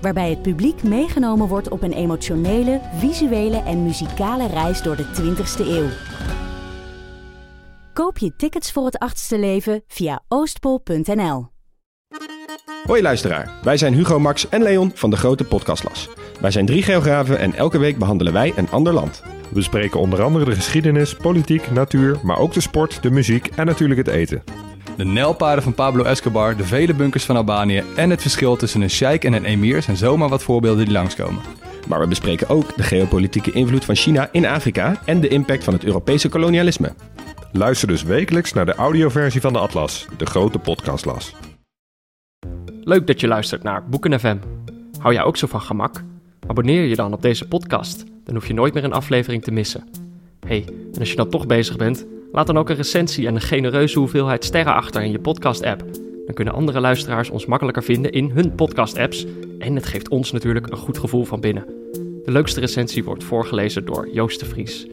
[0.00, 5.66] Waarbij het publiek meegenomen wordt op een emotionele, visuele en muzikale reis door de 20ste
[5.66, 5.88] eeuw.
[7.92, 11.48] Koop je tickets voor het achtste leven via oostpol.nl.
[12.84, 16.08] Hoi luisteraar, wij zijn Hugo, Max en Leon van de Grote Podcastlas.
[16.40, 19.22] Wij zijn drie geografen en elke week behandelen wij een ander land.
[19.48, 23.66] We bespreken onder andere de geschiedenis, politiek, natuur, maar ook de sport, de muziek en
[23.66, 24.42] natuurlijk het eten.
[24.96, 28.90] De nijlpaarden van Pablo Escobar, de vele bunkers van Albanië en het verschil tussen een
[28.90, 31.42] sheik en een emir zijn zomaar wat voorbeelden die langskomen.
[31.88, 35.74] Maar we bespreken ook de geopolitieke invloed van China in Afrika en de impact van
[35.74, 36.94] het Europese kolonialisme.
[37.52, 41.34] Luister dus wekelijks naar de audioversie van de Atlas, de Grote Podcastlas.
[42.80, 44.36] Leuk dat je luistert naar Boeken FM.
[44.98, 46.02] Hou jij ook zo van gemak?
[46.46, 49.88] Abonneer je dan op deze podcast, dan hoef je nooit meer een aflevering te missen.
[50.46, 53.40] hey, en als je dan toch bezig bent, laat dan ook een recensie en een
[53.40, 55.84] genereuze hoeveelheid sterren achter in je podcast-app.
[56.26, 59.26] Dan kunnen andere luisteraars ons makkelijker vinden in hun podcast-apps
[59.58, 61.64] en het geeft ons natuurlijk een goed gevoel van binnen.
[62.24, 64.86] De leukste recensie wordt voorgelezen door Joost de Vries.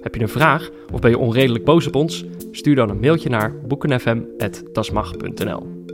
[0.00, 2.24] Heb je een vraag of ben je onredelijk boos op ons?
[2.50, 5.85] Stuur dan een mailtje naar boekenfm.dasmag.nl.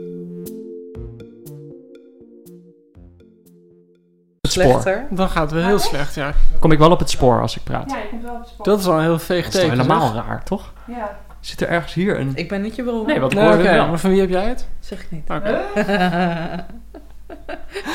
[4.53, 5.05] Slechter.
[5.11, 6.33] Dan gaat het wel heel slecht, ja.
[6.59, 7.91] Kom ik wel op het spoor als ik praat?
[7.91, 8.65] Ja, je komt wel op het spoor.
[8.67, 9.87] Dat is wel een heel veeg Dat is toch teken.
[9.87, 10.25] helemaal zeg.
[10.27, 10.73] raar, toch?
[10.85, 11.17] Ja.
[11.41, 12.33] Zit er ergens hier een...
[12.35, 13.07] Ik ben niet je beroep.
[13.07, 13.89] Nee, wat ik wel.
[13.89, 14.67] maar van wie heb jij het?
[14.81, 15.31] Zeg ik niet.
[15.31, 15.61] Oké.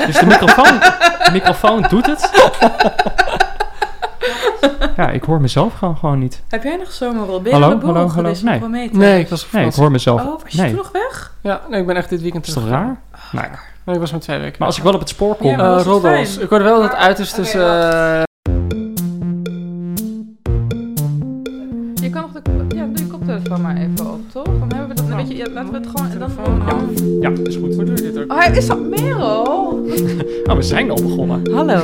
[0.06, 0.78] Dus de microfoon,
[1.24, 2.30] de microfoon doet het.
[4.96, 6.42] Ja, ik hoor mezelf gewoon, gewoon niet.
[6.48, 7.42] Heb jij nog zomerrol?
[7.42, 8.68] Ben je Hallo, de borrel hallo, hallo.
[8.68, 8.90] Nee.
[8.92, 10.20] Nee, ik was op Nee, ik hoor mezelf.
[10.20, 11.34] Oh, was je nee, toen nog weg?
[11.40, 12.78] Ja, nee, ik ben echt dit weekend is toch terug.
[12.78, 13.00] raar?
[13.32, 13.44] Nee.
[13.88, 14.56] Nee, ik was met twee weken.
[14.58, 15.50] Maar als ik wel op het spoor kom...
[15.50, 16.12] Ja, maar Eh, roddels.
[16.30, 16.42] fijn?
[16.44, 17.60] Ik hoorde wel dat het Maar- uit is tussen...
[17.60, 18.22] eh,
[21.94, 24.44] Je kan nog de, ja, doe je koptelefoon maar even op, toch?
[24.44, 26.90] Dan hebben we dat, weet je, ja, laten we het gewoon, en dan gewoon...
[27.20, 27.74] Ja, is goed.
[27.74, 28.32] Hoe doe je dit ook?
[28.32, 29.46] Oh, hij is dat Merel?
[30.48, 31.52] Oh, we zijn al begonnen.
[31.52, 31.80] Hallo.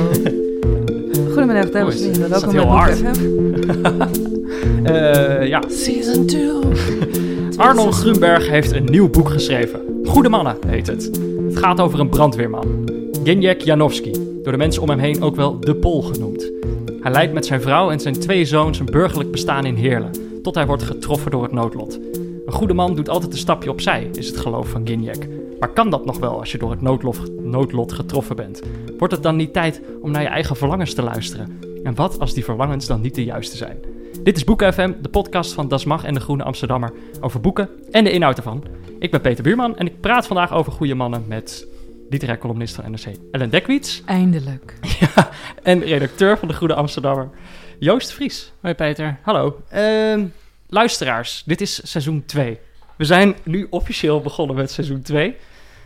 [1.31, 2.23] Goedemiddag, dames Oei, en heren.
[2.23, 3.01] is Welkom dat bij hard?
[4.83, 6.49] Eh, ja, Season 2.
[7.57, 9.79] Arnold Grunberg heeft een nieuw boek geschreven.
[10.05, 11.11] Goede Mannen heet het.
[11.45, 12.89] Het gaat over een brandweerman.
[13.23, 14.11] Genjek Janowski,
[14.43, 16.51] door de mensen om hem heen ook wel de Pol genoemd.
[17.01, 20.55] Hij leidt met zijn vrouw en zijn twee zoons een burgerlijk bestaan in Heerlen, tot
[20.55, 21.99] hij wordt getroffen door het noodlot.
[22.45, 25.27] Een goede man doet altijd een stapje opzij, is het geloof van Ginjek.
[25.59, 26.81] Maar kan dat nog wel als je door het
[27.41, 28.61] noodlot getroffen bent?
[28.97, 31.59] Wordt het dan niet tijd om naar je eigen verlangens te luisteren?
[31.83, 33.77] En wat als die verlangens dan niet de juiste zijn?
[34.25, 37.69] Dit is Boeken FM, de podcast van Das Mag en de Groene Amsterdammer over boeken
[37.91, 38.63] en de inhoud ervan.
[38.99, 41.67] Ik ben Peter Buurman en ik praat vandaag over goede mannen met
[42.09, 44.77] literair columnist van NRC Ellen Dekwiets Eindelijk.
[44.99, 45.29] ja,
[45.63, 47.29] en redacteur van de Groene Amsterdammer
[47.79, 48.53] Joost Vries.
[48.61, 49.17] Hoi Peter.
[49.21, 49.61] Hallo.
[49.69, 50.25] Ehm,
[50.69, 52.59] luisteraars, dit is seizoen 2.
[52.97, 55.35] We zijn nu officieel begonnen met seizoen 2.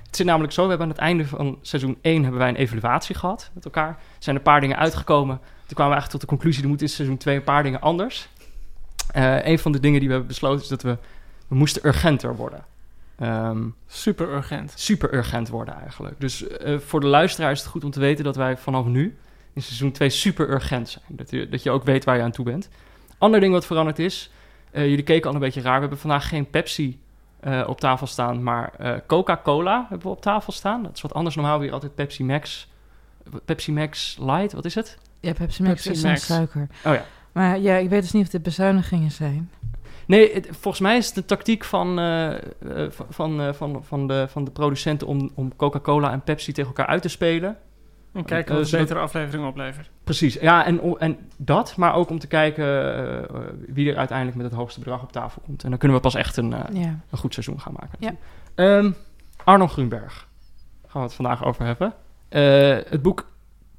[0.06, 2.56] Het zit namelijk zo, we hebben aan het einde van seizoen 1 hebben wij een
[2.56, 3.90] evaluatie gehad met elkaar.
[3.90, 5.40] Er zijn een paar dingen uitgekomen.
[5.70, 7.82] Toen kwamen we eigenlijk tot de conclusie, er moeten in seizoen 2 een paar dingen
[7.82, 8.30] anders.
[9.12, 10.98] Eh, een van de dingen die we hebben besloten is dat we,
[11.48, 12.66] we moesten urgenter worden.
[13.16, 14.74] Ehm, Super urgent.
[14.76, 16.20] super urgent worden eigenlijk.
[16.20, 19.18] Dus eh, voor de luisteraar is het goed om te weten dat wij vanaf nu
[19.54, 21.04] in seizoen 2 super urgent zijn.
[21.08, 22.70] Dat je, dat je ook weet waar je aan toe bent.
[23.18, 24.32] Ander ding wat veranderd is,
[24.72, 25.74] eh, jullie keken al een beetje raar.
[25.74, 27.00] We hebben vandaag geen Pepsi
[27.66, 28.72] op tafel staan, maar
[29.08, 30.84] Coca-Cola hebben we op tafel staan.
[30.84, 31.36] Dat is wat anders.
[31.36, 32.68] Normaal weer altijd Pepsi Max.
[33.46, 34.98] Pepsi Max Light, wat is het?
[35.20, 36.26] Ja, Pepsi Max Pepsi is Max.
[36.26, 36.68] suiker.
[36.86, 37.04] Oh ja.
[37.32, 39.50] Maar ja, ik weet dus niet of dit bezuinigingen zijn.
[40.08, 42.42] Nee, het- volgens mij is het de tactiek van, eh, eh,
[42.90, 46.70] van, van, eh, van, van, de, van de producenten om, om Coca-Cola en Pepsi tegen
[46.70, 47.58] elkaar uit te spelen.
[48.14, 49.90] En kijken wat een betere aflevering oplevert.
[50.04, 52.66] Precies, ja, en, en dat, maar ook om te kijken
[53.68, 55.64] wie er uiteindelijk met het hoogste bedrag op tafel komt.
[55.64, 57.00] En dan kunnen we pas echt een, eh, Ja.
[57.10, 57.98] een goed seizoen gaan maken.
[58.00, 58.12] Ja.
[58.56, 58.92] Ehm,
[59.44, 60.28] Arno Grunberg,
[60.88, 61.94] gaan we het vandaag over hebben.
[62.30, 63.29] Eh, het boek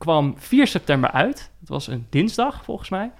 [0.00, 1.50] kwam 4 september uit.
[1.60, 3.12] Het was een dinsdag, volgens mij.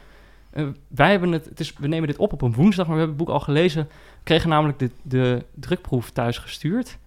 [0.50, 3.00] Eh, wij hebben het, het is, we nemen dit op op een woensdag, maar we
[3.00, 3.88] hebben het boek al gelezen.
[3.88, 6.99] We kregen namelijk de, de drukproef thuis gestuurd.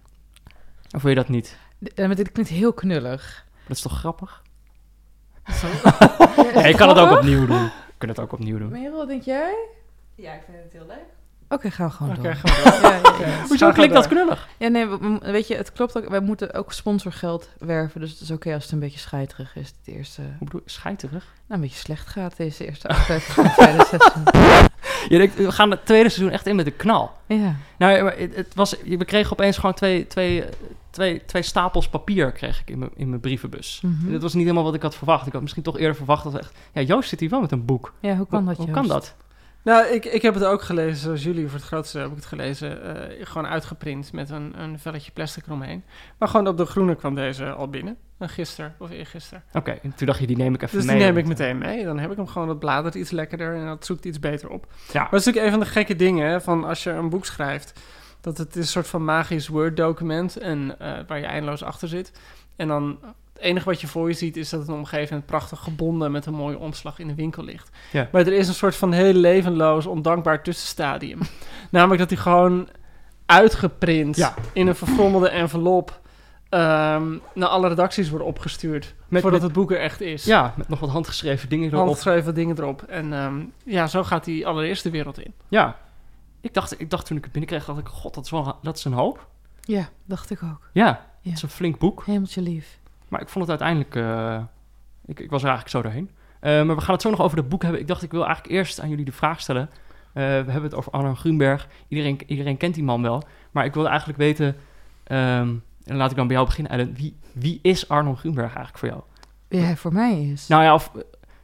[0.90, 1.58] Of wil je dat niet?
[1.96, 3.46] Maar dit klinkt heel knullig.
[3.66, 4.42] Dat is toch grappig?
[5.52, 5.66] Zo.
[6.54, 7.62] Ja, je kan het ook opnieuw doen.
[7.62, 8.70] Je kunt het ook opnieuw doen.
[8.70, 9.68] Merel, wat denk jij?
[10.14, 11.13] Ja, ik vind het heel leuk.
[11.48, 12.34] Oké, gaan we gewoon Oké, door.
[12.34, 12.90] gaan we door.
[12.90, 13.46] Ja, ja, ja.
[13.46, 14.48] Hoezo klinkt dat knullig?
[14.58, 16.08] Ja, nee, we- we- weet je, het klopt ook.
[16.08, 18.00] Wij moeten ook sponsorgeld werven.
[18.00, 19.66] Dus het is oké als het een beetje scheiterig is.
[19.66, 20.70] Het eerste, nou, Hoe bedoel je?
[20.70, 21.24] Scheiterig?
[21.48, 24.22] een beetje slecht gaat deze eerste aflevering van het tweede seizoen.
[25.08, 27.10] Je denkt, we gaan het tweede seizoen echt in met een knal.
[27.26, 27.54] Ja.
[27.78, 30.44] Nou, maar het, het was, we kregen opeens gewoon twee, twee,
[30.90, 33.80] twee, twee stapels papier kreeg ik in mijn, in mijn brievenbus.
[33.82, 34.12] Mhm.
[34.12, 35.26] Dat was niet helemaal wat ik had verwacht.
[35.26, 36.52] Ik had misschien toch eerder verwacht dat echt...
[36.72, 37.92] Ja, Joost zit hier wel met een boek.
[38.00, 38.78] Ja, hoe kan dat, Hoe Joost?
[38.78, 39.14] kan dat?
[39.64, 41.48] Nou, ik, ik heb het ook gelezen, zoals jullie.
[41.48, 42.82] Voor het grootste heb ik het gelezen.
[43.18, 45.84] eh, gewoon uitgeprint met een, een velletje plastic eromheen.
[46.18, 47.96] Maar gewoon op de groene kwam deze al binnen.
[48.18, 49.42] En gisteren of eergisteren.
[49.52, 50.96] Oké, en toen dacht je, die neem ik even Dus mee.
[50.96, 51.84] die neem ik meteen mee.
[51.84, 54.66] Dan heb ik hem gewoon, dat bladert iets lekkerder en dat zoekt iets beter op.
[54.92, 57.08] Ja, Maar dat is natuurlijk een van de gekke dingen hè, van als je een
[57.08, 57.80] boek schrijft.
[58.20, 62.12] Dat het is een soort van magisch Word-document en eh, waar je eindeloos achter zit.
[62.56, 62.98] En dan
[63.34, 66.26] het enige wat je voor je ziet is dat het een omgeving prachtig gebonden met
[66.26, 67.70] een mooie omslag in de winkel ligt.
[67.92, 68.08] Ja.
[68.12, 71.18] Maar er is een soort van heel levenloos, ondankbaar tussenstadium.
[71.70, 72.68] Namelijk dat hij gewoon
[73.26, 74.34] uitgeprint Ja.
[74.52, 76.00] in een verfrommelde envelop
[76.48, 78.94] ehm, naar alle redacties wordt opgestuurd.
[79.08, 80.24] Met- voordat met- het boek er echt is.
[80.24, 81.84] ja, met nog wat handgeschreven dingen erop.
[81.84, 82.82] Handgeschreven dingen erop.
[82.82, 85.34] En ehm, ja, zo gaat hij allereerst de wereld in.
[85.48, 85.76] Ja.
[86.40, 88.76] Ik dacht, ik dacht toen ik het binnenkreeg, dacht ik, god, dat is, wel, dat
[88.76, 89.26] is een hoop.
[89.60, 90.68] Ja, dacht ik ook.
[90.72, 91.06] Ja, Ja.
[91.22, 92.02] het is een flink boek.
[92.06, 92.78] Hemeltje lief.
[93.14, 93.96] Maar ik vond het uiteindelijk...
[93.96, 94.42] eh,
[95.06, 96.10] ik, ik was er eigenlijk zo doorheen.
[96.40, 97.80] Eh, maar we gaan het zo nog over het boek hebben.
[97.80, 99.70] Ik dacht, ik wil eigenlijk eerst aan jullie de vraag stellen.
[100.12, 101.68] Eh, we hebben het over Arno Grunberg.
[101.88, 103.22] Iedereen, iedereen kent die man wel.
[103.50, 104.56] Maar ik wilde eigenlijk weten...
[105.04, 106.94] ehm, en laat ik dan bij jou beginnen, Ellen.
[106.94, 109.00] Wie, wie is Arno Grunberg eigenlijk voor jou?
[109.48, 110.46] Wie hij voor mij is.
[110.46, 110.90] Nou ja, of,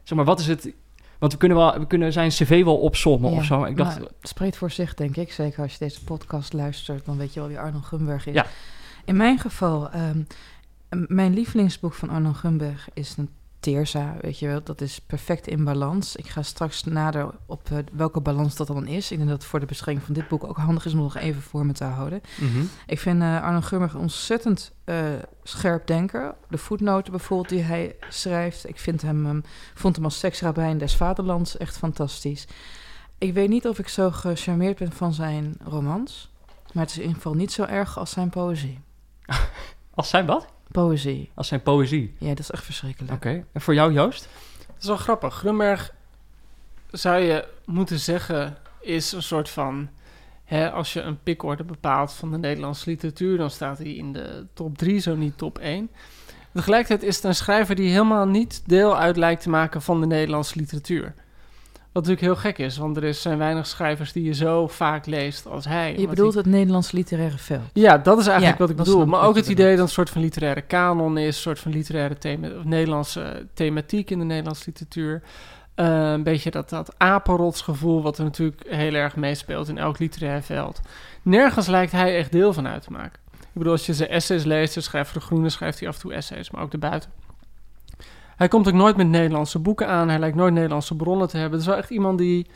[0.03, 0.73] zeg maar, wat is het...
[1.19, 3.63] Want we kunnen, wel, we kunnen zijn cv wel opzommen Ja, of zo.
[3.63, 5.31] Ik dacht, nou, het spreekt voor zich, denk ik.
[5.31, 8.33] Zeker als je deze podcast luistert, dan weet je wel wie Arno Grunberg is.
[8.33, 8.45] Ja.
[9.05, 10.21] In mijn geval, ehm,
[11.07, 13.29] mijn lievelingsboek van Arno Grunberg is een
[13.61, 14.63] Teersa, weet je wel.
[14.63, 16.15] Dat is perfect in balans.
[16.15, 19.11] Ik ga straks nader op eh, welke balans dat dan is.
[19.11, 21.17] Ik denk dat het voor de beschrijving van dit boek ook handig is om nog
[21.17, 22.21] even voor me te houden.
[22.39, 22.63] mhm.
[22.87, 24.97] Ik vind eh, Arno een ontzettend eh,
[25.43, 26.35] scherp denker.
[26.49, 28.69] De voetnoten bijvoorbeeld die hij schrijft.
[28.69, 29.41] Ik vind hem, ehm,
[29.73, 32.47] vond hem als seksrabijn des vaderlands echt fantastisch.
[33.17, 36.31] Ik weet niet of ik zo gecharmeerd ben van zijn romans.
[36.73, 38.79] Maar het is in ieder geval niet zo erg als zijn poëzie.
[39.93, 40.47] Als zijn wat?
[40.71, 41.31] Poëzie.
[41.33, 42.15] Als zijn poëzie.
[42.17, 43.13] Ja, dat is echt verschrikkelijk.
[43.13, 43.45] Oké.
[43.51, 44.29] En voor jou, Joost?
[44.67, 45.33] Dat is wel grappig.
[45.33, 45.93] Grunberg,
[46.91, 49.89] zou je moeten zeggen, is een soort van...
[50.43, 53.37] Hè, als je een pikorde bepaalt van de Nederlandse literatuur...
[53.37, 55.89] dan staat hij in de top 3, zo niet top 1.
[56.53, 60.07] Tegelijkertijd is het een schrijver die helemaal niet deel uit lijkt te maken van de
[60.07, 61.13] Nederlandse literatuur.
[61.91, 65.47] Wat natuurlijk heel gek is, want er zijn weinig schrijvers die je zo vaak leest
[65.47, 65.95] als hij.
[65.97, 67.61] Je bedoelt hij- het Nederlands literaire veld.
[67.73, 69.05] Ja, dat is eigenlijk Ja, wat ik bedoel.
[69.05, 72.17] Maar ook het idee dat een soort van literaire kanon is, een soort van literaire
[72.17, 75.21] thema, of Nederlandse thematiek in de Nederlandse literatuur.
[75.75, 80.41] Eh, een beetje dat, dat apenrotsgevoel, wat er natuurlijk heel erg meespeelt in elk literair
[80.43, 80.81] veld.
[81.21, 83.19] Nergens lijkt hij echt deel van uit te maken.
[83.41, 85.95] Ik bedoel, als je zijn essays leest, dus schrijft voor de Groene, schrijft hij af
[85.95, 87.09] en toe essays, maar ook daarbuiten.
[88.41, 90.09] Hij komt ook nooit met Nederlandse boeken aan.
[90.09, 91.51] Hij lijkt nooit Nederlandse bronnen te hebben.
[91.53, 92.47] Het is wel echt iemand die.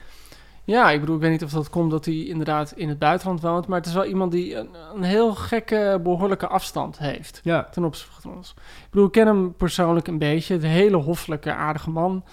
[0.64, 3.42] Ja, ik bedoel, ik weet niet of dat komt dat hij inderdaad in het buitenland
[3.42, 3.68] woont.
[3.68, 7.64] Maar het is wel iemand die een, een heel gekke, behoorlijke afstand heeft Ja.
[7.72, 8.54] ten opzichte van ons.
[8.58, 10.58] Ik bedoel, ik ken hem persoonlijk een beetje.
[10.58, 12.24] De hele hoffelijke, aardige man.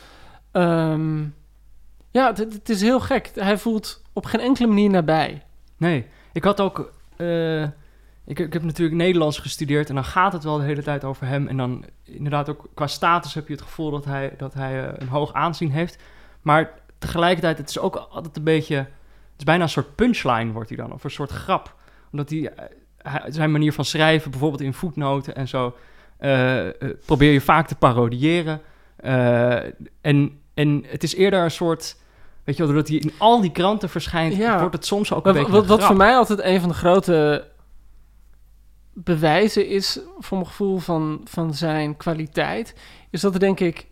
[0.53, 1.21] Ehm,
[2.11, 3.31] ja, het, het is heel gek.
[3.35, 5.43] Hij voelt op geen enkele manier nabij.
[5.77, 6.93] Nee, ik had ook.
[7.17, 7.65] eh,
[8.25, 11.27] ik, ik heb natuurlijk Nederlands gestudeerd en dan gaat het wel de hele tijd over
[11.27, 11.47] hem.
[11.49, 14.93] En dan inderdaad ook qua status heb je het gevoel dat hij, dat hij eh,
[14.99, 16.03] een hoog aanzien heeft.
[16.43, 18.77] Maar tegelijkertijd, het is ook altijd een beetje.
[18.77, 21.75] Het is bijna een soort punchline, wordt hij dan, of een soort grap.
[22.13, 22.53] Omdat hij,
[22.99, 25.77] eh, zijn manier van schrijven, bijvoorbeeld in voetnoten en zo,
[26.17, 26.61] eh,
[27.07, 28.61] probeer je vaak te parodiëren.
[30.01, 31.97] En, en het is eerder een soort.
[32.45, 34.59] Weet je wel, doordat hij in al die kranten verschijnt, Ja.
[34.59, 35.57] wordt het soms ook een Maar beetje.
[35.57, 37.45] wat, wat voor mij altijd een van de grote
[38.93, 42.75] bewijzen is, voor mijn gevoel, van, van zijn kwaliteit,
[43.11, 43.87] is dat er denk ik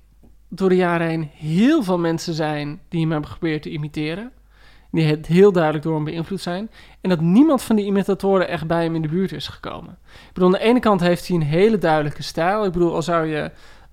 [0.49, 4.33] door de jaren heen heel veel mensen zijn die hem hebben geprobeerd te imiteren.
[4.93, 6.71] Die het heel duidelijk door hem beïnvloed zijn.
[7.01, 9.99] En dat niemand van die imitatoren echt bij hem in de buurt is gekomen.
[10.05, 12.65] Ik bedoel, aan de ene kant heeft hij een hele duidelijke stijl.
[12.65, 13.51] Ik bedoel, al zou je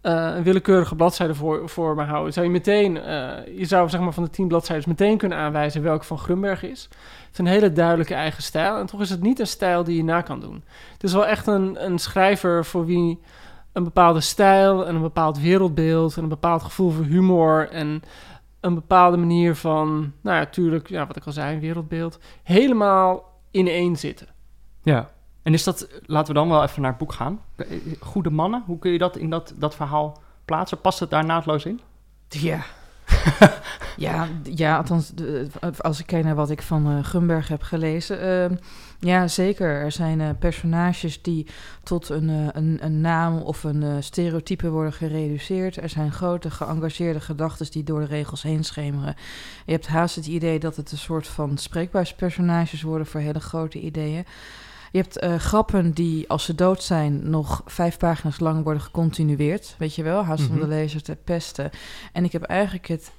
[0.08, 4.00] eh, een willekeurige bladzijde voor, voor me houden, zou je meteen, eh, je zou zeg
[4.00, 6.84] maar van de tien bladzijden meteen kunnen aanwijzen welke van Grunberg is.
[6.92, 8.78] Het is een hele duidelijke eigen stijl.
[8.78, 10.64] En toch is het niet een stijl die je na kan doen.
[10.94, 13.20] Het is wel echt een, een schrijver voor wie
[13.74, 18.02] een bepaalde stijl en een bepaald wereldbeeld en een bepaald gevoel voor humor en
[18.60, 23.24] een bepaalde manier van, nou ja, tuurlijk, ja, wat ik al zei, een wereldbeeld, helemaal
[23.52, 24.28] ineen zitten.
[24.84, 25.10] Ja.
[25.48, 27.40] En is dat, laten we dan wel even naar het boek gaan.
[28.00, 30.82] Goede mannen, hoe kun je dat in dat, dat verhaal plaatsen?
[30.82, 31.80] Past het daar naadloos in?
[32.30, 32.64] Ja.
[33.98, 38.20] Ja, ja althans, de- als ik kijk naar wat ik van eh Gumberg heb gelezen.
[38.22, 38.56] ehm,
[39.00, 39.68] ja, zeker.
[39.70, 41.48] Er zijn eh, personages die
[41.84, 45.78] tot een, eh, een, een naam of een eh, stereotype worden gereduceerd.
[45.78, 49.16] Er zijn grote, geëngageerde gedachten die door de regels heen schemeren.
[49.66, 53.80] Je hebt haast het idee dat het een soort van spreekbuispersonages worden voor hele grote
[53.80, 54.26] ideeën.
[54.92, 59.76] Je hebt eh, grappen die, als ze dood zijn, nog vijf pagina's lang worden gecontinueerd.
[59.78, 60.62] Weet je wel, haast om Mhm.
[60.62, 61.70] de lezer te pesten.
[62.14, 63.12] En ik heb eigenlijk het...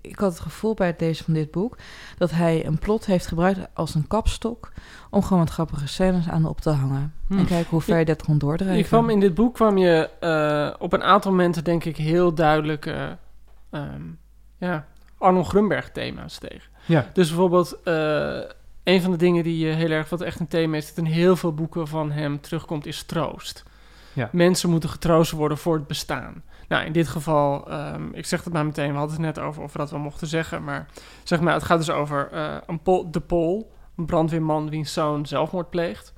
[0.00, 1.76] ik had het gevoel bij het lezen van dit boek...
[2.18, 4.72] dat hij een plot heeft gebruikt als een kapstok...
[5.10, 7.14] om gewoon wat grappige scènes aan op te hangen.
[7.28, 7.38] Hm.
[7.38, 8.76] En kijken hoe ver je dat kon doordrijven.
[8.78, 12.34] Je kwam in dit boek kwam je eh, op een aantal momenten, denk ik, heel
[12.34, 13.10] duidelijk eh,
[13.70, 14.02] ehm,
[14.58, 14.86] ja,
[15.18, 16.70] Arnold Grunberg thema's tegen.
[16.86, 17.10] Ja.
[17.12, 18.38] Dus bijvoorbeeld, eh,
[18.84, 21.10] een van de dingen die je heel erg, wat echt een thema is, dat in
[21.10, 23.62] heel veel boeken van hem terugkomt, is troost.
[24.12, 24.28] Ja.
[24.32, 26.42] Mensen moeten getroost worden voor het bestaan.
[26.68, 29.62] Nou, in dit geval, ehm, ik zeg het maar meteen, we hadden het net over
[29.62, 30.86] of we dat wel mochten zeggen, maar
[31.22, 35.26] zeg maar, het gaat dus over eh, een pol, de Pol, een brandweerman wiens zoon
[35.26, 36.12] zelfmoord pleegt.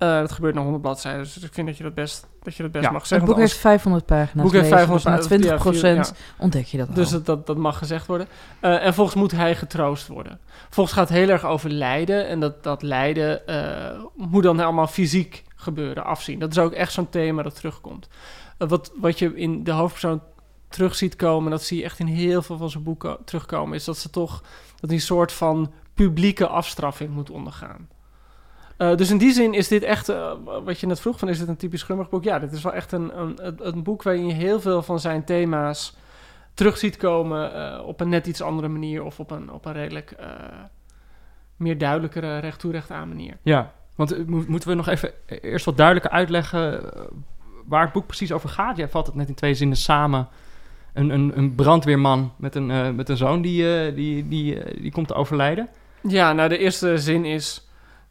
[0.00, 2.62] Eh, dat gebeurt na 100 bladzijden, dus ik vind dat je dat best, dat je
[2.62, 3.26] dat best Ja, mag het zeggen.
[3.28, 4.44] boek want heeft 500 pagina's.
[4.44, 6.94] boek heeft lezen, 500 dus na 20 pagina's, ja, vier- ontdek je dat al.
[6.94, 8.26] dus dat, dat, dat mag gezegd worden.
[8.60, 10.40] Eh, en volgens moet hij getroost worden.
[10.70, 12.28] Volgens gaat het heel erg over lijden.
[12.28, 16.38] En dat, dat lijden eh, moet dan allemaal fysiek gebeuren, afzien.
[16.38, 18.08] Dat is ook echt zo'n thema dat terugkomt.
[18.58, 20.22] Wat, wat je in de hoofdpersoon
[20.68, 23.84] terug ziet komen, dat zie je echt in heel veel van zijn boeken terugkomen, is
[23.84, 24.42] dat ze toch
[24.80, 27.88] dat die soort van publieke afstraffing moet ondergaan.
[28.80, 30.32] Eh, dus in die zin is dit echt, eh,
[30.64, 32.24] wat je net vroeg, van is dit een typisch Grummig boek?
[32.24, 35.24] Ja, dit is wel echt een, een, een- boek waarin je heel veel van zijn
[35.24, 35.96] thema's
[36.54, 39.72] terug ziet komen eh, op een net iets andere manier of op een, op een
[39.72, 40.14] redelijk
[41.56, 43.36] meer duidelijkere recht toe recht aan manier.
[43.42, 46.82] Ja, want mo- moeten we nog even eerst wat duidelijker uitleggen
[47.66, 48.76] waar het boek precies over gaat?
[48.76, 50.28] Jij vat het net in twee zinnen samen.
[50.92, 55.14] Een, een, een brandweerman met een, met een zoon die, die, die, die komt te
[55.14, 55.68] overlijden.
[56.02, 57.64] Ja, nou de eerste zin is...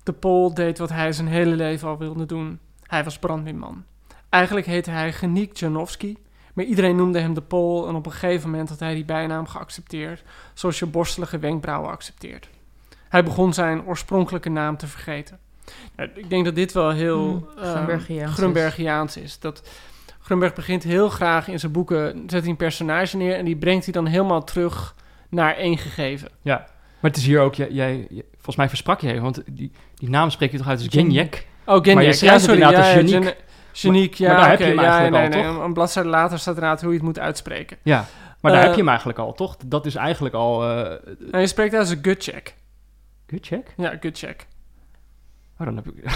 [0.10, 2.60] De Pool deed wat hij zijn hele leven al wilde doen.
[2.84, 3.84] Hij was brandweerman.
[4.30, 6.18] Eigenlijk heette hij Geniek Janowski...
[6.54, 9.48] Maar iedereen noemde hem de Pool en op een gegeven moment had hij die bijnaam
[9.48, 10.24] geaccepteerd,
[10.54, 12.50] zoals je borstelige wenkbrauwen accepteert.
[13.10, 15.40] Hij begon zijn oorspronkelijke naam te vergeten.
[15.96, 18.38] Nou, ik denk dat dit wel heel eh, Grunbergiaans is.
[18.38, 19.40] Grunbergiaans is.
[19.40, 19.70] Dat
[20.20, 23.84] Grunberg begint heel graag in zijn boeken, zet hij een personage neer en die brengt
[23.84, 24.96] hij dan helemaal terug
[25.30, 26.30] naar één gegeven.
[27.00, 30.10] Maar het is hier ook, jij, jij- volgens mij versprak je even, want die, die
[30.10, 31.48] naam spreek je toch uit als Genjek.
[31.66, 31.94] Oh, Genjek.
[31.94, 33.24] Maar je schrijft het inderdaad als Geniek.
[33.24, 33.34] Gen-
[33.72, 34.28] Geniek, ja.
[34.28, 35.66] maar daar heb je hem ja, eigenlijk nee, al, nee, toch?
[35.66, 37.78] Een bladzijde later staat inderdaad hoe je het moet uitspreken.
[37.84, 38.06] Ja,
[38.42, 39.58] maar daar Eh, heb je hem eigenlijk al, toch?
[39.66, 40.64] Dat is eigenlijk al...
[40.70, 40.92] eh
[41.32, 42.56] En je spreekt als een gut check.
[43.28, 43.74] good check?
[43.78, 44.48] Ja, gut check.
[45.60, 45.94] Oh, dan heb ik...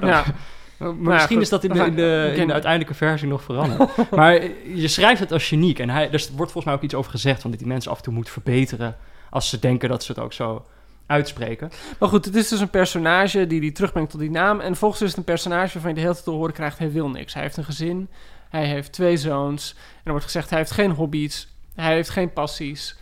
[0.00, 0.24] Ja.
[0.78, 1.44] Maar Nou ja, misschien goed.
[1.44, 3.90] is dat in de, in, de, in de uiteindelijke versie nog veranderd.
[4.10, 4.42] maar
[4.74, 5.78] je schrijft het als geniek.
[5.78, 7.40] En hij, er wordt volgens mij ook iets over gezegd...
[7.40, 8.96] van dat die mensen af en toe moeten verbeteren...
[9.30, 10.66] als ze denken dat ze het ook zo
[11.08, 11.70] uitspreken.
[11.98, 14.60] Maar goed, het is dus een personage die die terugbrengt tot die naam.
[14.60, 16.78] En volgens is het een personage waarvan je de hele tijd te horen krijgt...
[16.78, 17.34] hij wil niks.
[17.34, 18.08] Hij heeft een gezin,
[18.48, 19.74] hij heeft twee zoons.
[19.76, 21.48] En er wordt gezegd, hij heeft geen hobby's.
[21.74, 22.96] Hij heeft geen passies.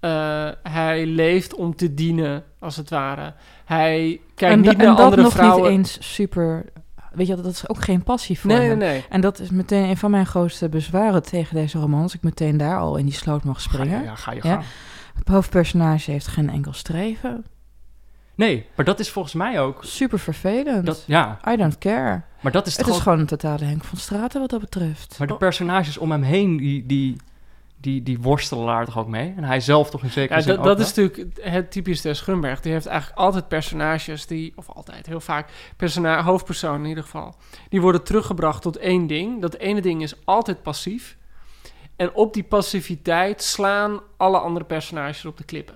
[0.00, 3.34] Eh, hij leeft om te dienen, als het ware.
[3.64, 5.70] Hij kijkt en, niet da- naar en dat andere nog vrouwen.
[5.70, 6.64] niet eens super...
[7.12, 8.78] Weet je, dat is ook geen passie voor Nee, nee, hem.
[8.78, 9.04] nee.
[9.08, 12.02] En dat is meteen een van mijn grootste bezwaren tegen deze roman.
[12.02, 14.02] Als ik meteen daar al in die sloot mag Ga je, springen.
[14.04, 14.52] ja, ga je Ja.
[14.54, 14.64] gang.
[15.14, 17.44] Het hoofdpersonage heeft geen enkel streven.
[18.34, 19.84] Nee, maar dat is volgens mij ook...
[19.84, 20.86] Super vervelend.
[20.86, 22.22] Dat, ja, I don't care.
[22.40, 24.60] maar dat is Het toch is ook- gewoon een totale Henk van Straten wat dat
[24.60, 25.18] betreft.
[25.18, 27.16] Maar de personages om hem heen, die, die,
[27.80, 29.34] die, die worstelen daar toch ook mee?
[29.36, 32.00] En hij zelf toch in zekere Ja, zin dat, ook dat is natuurlijk het typisch
[32.00, 32.60] des Grunberg.
[32.60, 37.34] Die heeft eigenlijk altijd personages die, of altijd, heel vaak, persona hoofdpersonen in ieder geval,
[37.68, 39.40] die worden teruggebracht tot één ding.
[39.40, 41.16] Dat ene ding is altijd passief.
[42.02, 45.74] En op die passiviteit slaan alle andere personages op de klippen.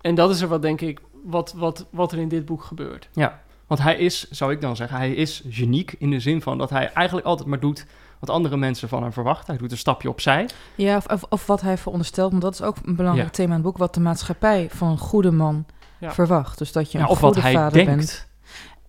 [0.00, 3.08] En dat is er wat, denk ik, wat, wat, wat er in dit boek gebeurt.
[3.66, 6.70] Want hij is, zou ik dan zeggen, hij is geniek in de zin van dat
[6.70, 7.86] hij eigenlijk altijd maar doet
[8.20, 9.46] wat andere mensen van hem verwachten.
[9.46, 10.48] Hij doet een stapje opzij.
[10.74, 13.34] Ja, of, of, of wat hij veronderstelt, want dat is ook een belangrijk Ja.
[13.34, 15.66] thema in het boek, wat de maatschappij van een goede man
[15.98, 16.12] Ja.
[16.12, 16.58] verwacht.
[16.58, 17.96] Dus dat je Ja, een of wat hij vader denkt.
[17.96, 18.26] bent.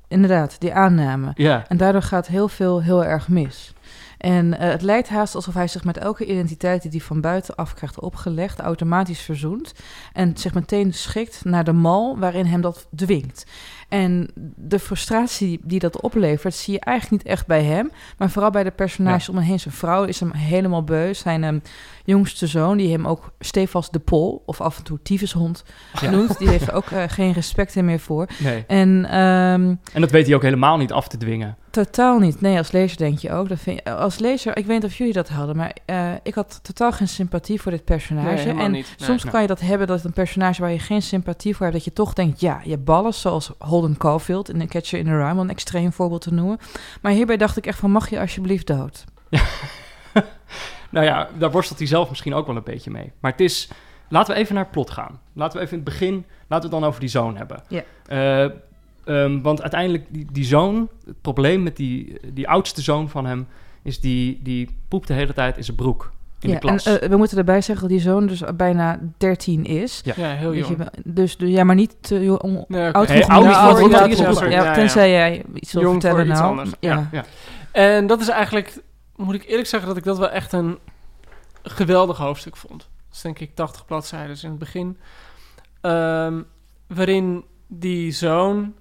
[0.08, 1.32] Inderdaad, die aanname.
[1.36, 3.74] Ja, En daardoor gaat heel veel heel erg mis.
[4.18, 7.74] En eh, het lijkt haast alsof hij zich met elke identiteit die hij van buitenaf
[7.74, 9.74] krijgt opgelegd, automatisch verzoent.
[10.14, 13.46] En zich meteen schikt naar de mal waarin hem dat dwingt.
[13.90, 17.92] En de frustratie die dat oplevert, zie je eigenlijk niet echt bij hem.
[18.18, 19.60] Maar vooral bij de personages om hem heen.
[19.60, 21.14] Zijn vrouw is hem helemaal beu.
[21.14, 21.62] Zijn um,
[22.12, 25.64] jongste zoon, die hem ook stevast de pol, of af en toe tyfushond
[26.02, 26.10] Ja.
[26.10, 26.38] noemt.
[26.38, 28.28] Die heeft ook eh, geen respect meer voor.
[28.40, 28.64] Nee.
[28.68, 31.58] En ehm, En dat weet hij ook helemaal niet af te dwingen.
[31.70, 32.42] Totaal niet.
[32.42, 33.50] Nee, als lezer denk je ook.
[33.50, 36.34] Dat vind je, als lezer, ik weet niet of jullie dat hadden, maar eh, ik
[36.34, 38.54] had totaal geen sympathie voor dit personage.
[38.54, 38.96] Nee, en niet.
[38.98, 39.08] Nee.
[39.08, 39.32] soms Nee.
[39.32, 41.94] kan je dat hebben, dat een personage waar je geen sympathie voor hebt, dat je
[41.94, 45.40] toch denkt, ja, je ballen, zoals Holden Caulfield in The Catcher in the Rye, om
[45.40, 46.58] een extreem voorbeeld te noemen.
[47.02, 49.04] Maar hierbij dacht ik echt van, mag je alsjeblieft dood?
[50.98, 53.12] Nou ja, daar worstelt hij zelf misschien ook wel een beetje mee.
[53.20, 53.70] Maar het is...
[54.10, 55.20] Laten we even naar het plot gaan.
[55.34, 56.14] Laten we even in het begin...
[56.48, 57.64] Laten we het dan over die zoon hebben.
[57.68, 57.84] Ja.
[58.06, 58.52] Eh,
[59.06, 60.90] ehm, want uiteindelijk, die, die zoon...
[61.06, 63.48] Het probleem met die, die oudste zoon van hem...
[63.82, 66.12] is die, die poept de hele tijd in zijn broek.
[66.40, 66.86] In ja, de klas.
[66.86, 70.02] En eh, we moeten erbij zeggen dat die zoon dus bijna 13 is.
[70.04, 70.14] Ja.
[70.18, 70.78] Ja, heel Dus, jong.
[70.78, 72.98] je, dus ja, maar niet te jong, Nee, oké.
[72.98, 77.06] oud Hey, Ja, tenzij jij iets wil Jong voor vertellen iets nou.
[77.12, 77.26] ja.
[77.72, 78.82] En dat is eigenlijk,
[79.18, 80.80] moet ik eerlijk zeggen, dat ik dat wel echt een
[81.64, 82.80] geweldig hoofdstuk vond.
[82.80, 84.98] Dat is denk ik 80 bladzijden in het begin.
[85.82, 86.42] Ehm,
[86.88, 88.76] waarin die zoon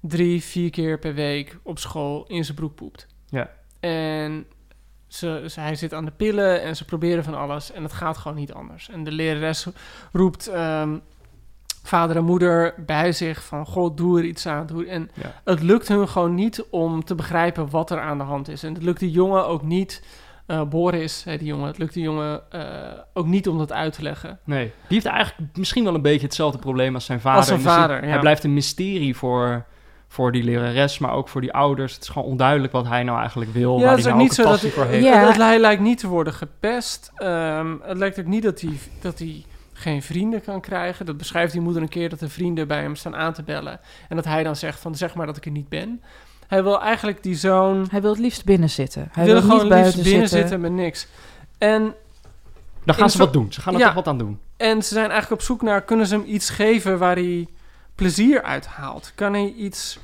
[0.00, 3.06] drie, vier keer per week op school in zijn broek poept.
[3.28, 3.50] Ja.
[3.80, 4.46] En
[5.06, 8.16] ze, ze- hij zit aan de pillen en ze proberen van alles en het gaat
[8.16, 8.88] gewoon niet anders.
[8.88, 9.66] En de lerares
[10.12, 10.98] roept ehm,
[11.86, 13.66] vader en moeder bij zich van...
[13.66, 14.66] God, doe er iets aan.
[14.66, 15.32] Doe er-" En Ja.
[15.44, 18.62] het lukt hun gewoon niet om te begrijpen wat er aan de hand is.
[18.62, 20.02] En het lukt die jongen ook niet...
[20.46, 22.60] eh Boris, hè, die jongen, het lukt die jongen eh,
[23.14, 24.38] ook niet om dat uit te leggen.
[24.44, 24.64] Nee.
[24.64, 27.38] Die heeft eigenlijk misschien wel een beetje hetzelfde probleem als zijn vader.
[27.38, 28.08] Als zijn vader, ja.
[28.10, 29.64] Hij blijft een mysterie voor,
[30.08, 31.94] voor die lerares, maar ook voor die ouders.
[31.94, 33.78] Het is gewoon onduidelijk wat hij nou eigenlijk wil.
[33.78, 35.04] Ja, waar hij nou niet ook zo dat voor heeft.
[35.04, 35.32] Ja.
[35.32, 37.10] hij lijkt niet te worden gepest.
[37.14, 39.44] Ehm, het lijkt ook niet dat hij, dat hij
[39.78, 41.06] geen vrienden kan krijgen.
[41.06, 43.80] Dat beschrijft die moeder een keer dat de vrienden bij hem staan aan te bellen.
[44.08, 46.02] En dat hij dan zegt van zeg maar dat ik er niet ben.
[46.46, 47.86] Hij wil eigenlijk die zoon...
[47.90, 49.08] Hij wil het liefst binnen zitten.
[49.12, 50.38] Hij wil wil, gewoon niet liefst buiten binnen zitten.
[50.48, 51.06] zitten met niks.
[51.58, 51.94] En
[52.84, 53.52] Daar gaan ze wat doen.
[53.52, 53.86] Ze gaan er Ja.
[53.86, 54.38] toch wat aan doen.
[54.56, 57.46] En ze zijn eigenlijk op zoek naar, kunnen ze hem iets geven waar hij
[57.94, 59.12] plezier uit haalt?
[59.14, 59.98] Kan hij iets,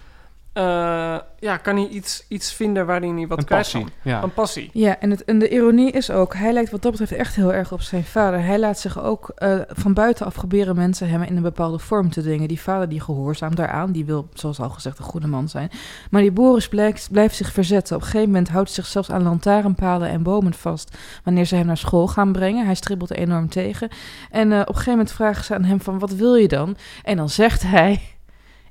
[0.53, 3.81] eh, ja, kan hij iets, iets vinden waarin hij wat een kwijt passie.
[3.81, 3.91] kan?
[4.03, 4.23] Ja.
[4.23, 4.71] Een passie.
[4.73, 7.53] Ja, en, het, en de ironie is ook, hij lijkt wat dat betreft echt heel
[7.53, 8.45] erg op zijn vader.
[8.45, 12.21] Hij laat zich ook eh, van buitenaf proberen mensen hem in een bepaalde vorm te
[12.21, 12.49] dwingen.
[12.49, 15.71] Die vader die gehoorzaamt daaraan, die wil, zoals al gezegd, een goede man zijn.
[16.11, 17.97] Maar die Boris blijkt, blijft zich verzetten.
[17.97, 21.57] Op een gegeven moment houdt hij zich zelfs aan lantaarnpalen en bomen vast wanneer ze
[21.57, 22.65] hem naar school gaan brengen.
[22.65, 23.89] Hij stribbelt er enorm tegen.
[24.31, 26.77] En eh, op een gegeven moment vragen ze aan hem van, wat wil je dan?
[27.03, 28.01] En dan zegt hij,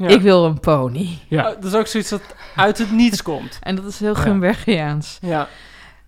[0.01, 0.07] Ja.
[0.07, 1.17] ik wil een pony.
[1.27, 1.45] Ja.
[1.47, 2.21] Eh, dat is ook zoiets dat
[2.55, 3.57] uit het niets komt.
[3.61, 4.19] En dat is heel Ja.
[4.21, 5.17] Gumbergiaans.
[5.21, 5.47] Ja,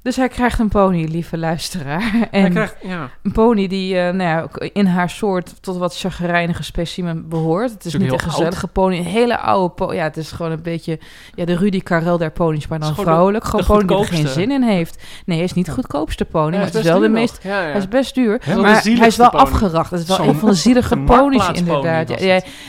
[0.03, 2.01] Dus hij krijgt een pony, lieve luisteraar.
[2.31, 3.09] En hij krijgt, ja.
[3.21, 7.71] een pony die eh, nou ja, in haar soort tot wat chagrijnige specimen behoort.
[7.71, 9.95] Het is niet een gezellige pony, een hele oude pony.
[9.95, 10.99] Ja, het is gewoon een beetje
[11.35, 13.45] ja, de Rudy Karel der ponies, maar dan gewoon vrouwelijk.
[13.45, 15.03] Gewoon pony die er geen zin in heeft.
[15.25, 17.43] Nee, hij is niet de goedkoopste pony, Ja, maar het is wel de meest...
[17.43, 19.43] Hij is best duur, maar hij is wel pony.
[19.43, 19.91] afgeracht.
[19.91, 22.21] Het is wel een van de zielige ponies inderdaad.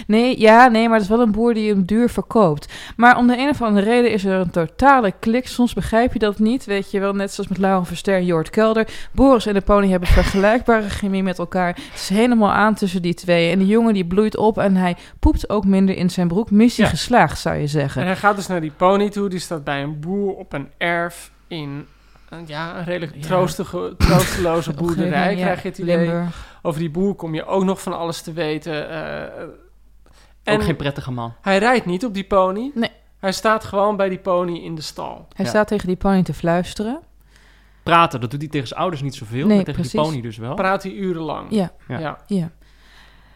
[0.07, 2.73] Nee, ja, nee, maar het is wel een boer die hem duur verkoopt.
[2.97, 5.49] Maar om de een of andere reden is er een totale klik.
[5.49, 7.13] Soms begrijp je dat niet, weet je wel.
[7.25, 8.89] Net zoals met Lauren Verster en Jort Kelder.
[9.13, 11.67] Boris en de pony hebben vergelijkbare chemie met elkaar.
[11.75, 13.51] Het is helemaal aan tussen die twee.
[13.51, 16.51] En die jongen die bloeit op en hij poept ook minder in zijn broek.
[16.51, 16.91] Missie Ja.
[16.91, 18.05] geslaagd, zou je En zeggen.
[18.05, 19.29] hij gaat dus naar die pony toe.
[19.29, 21.87] Die staat bij een boer op een erf in
[22.29, 23.21] een, ja, een redelijk Ja.
[23.23, 25.37] troostige, troosteloze boerderij.
[25.37, 25.97] Ja, krijg je het idee.
[25.97, 26.59] Limburg.
[26.63, 28.89] Over die boer kom je ook nog van alles te weten.
[28.91, 29.23] eh,
[30.43, 31.35] en Ook geen prettige man.
[31.41, 32.71] hij rijdt niet op die pony.
[32.75, 32.91] Nee.
[33.19, 35.27] Hij staat gewoon bij die pony in de stal.
[35.35, 35.51] Hij Ja.
[35.51, 37.01] staat tegen die pony te fluisteren.
[37.85, 39.47] Praten, dat doet hij tegen zijn ouders niet zoveel.
[39.47, 40.11] Nee, maar tegen die precies.
[40.11, 40.55] pony dus wel.
[40.55, 41.47] Praat hij urenlang.
[41.51, 42.19] Ja, Ja.
[42.27, 42.51] ja.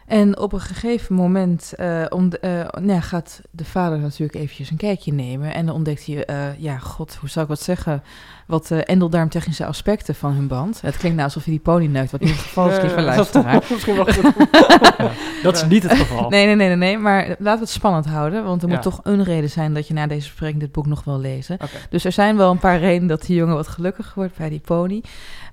[0.09, 4.69] En op een gegeven moment eh, om de- eh, nou gaat de vader natuurlijk eventjes
[4.69, 5.53] een kijkje nemen.
[5.53, 8.03] En dan ontdekt hij, eh, ja, god, hoe zou ik wat zeggen?
[8.47, 10.81] Wat endeldarmtechnische aspecten van hun band.
[10.81, 13.05] Het klinkt nou alsof hij die pony neukt, wat niet het geval is, lieve dat
[13.05, 13.63] luisteraar.
[13.69, 14.47] Misschien wel goed.
[15.43, 16.29] Dat is niet het geval.
[16.29, 16.97] Nee, nee, nee, nee, nee.
[16.97, 18.43] Maar laten we het spannend houden.
[18.43, 18.73] Want er Ja.
[18.73, 21.57] moet toch een reden zijn dat je na deze bespreking dit boek nog wil lezen.
[21.89, 24.59] Dus er zijn wel een paar redenen dat die jongen wat gelukkiger wordt bij die
[24.59, 25.03] pony.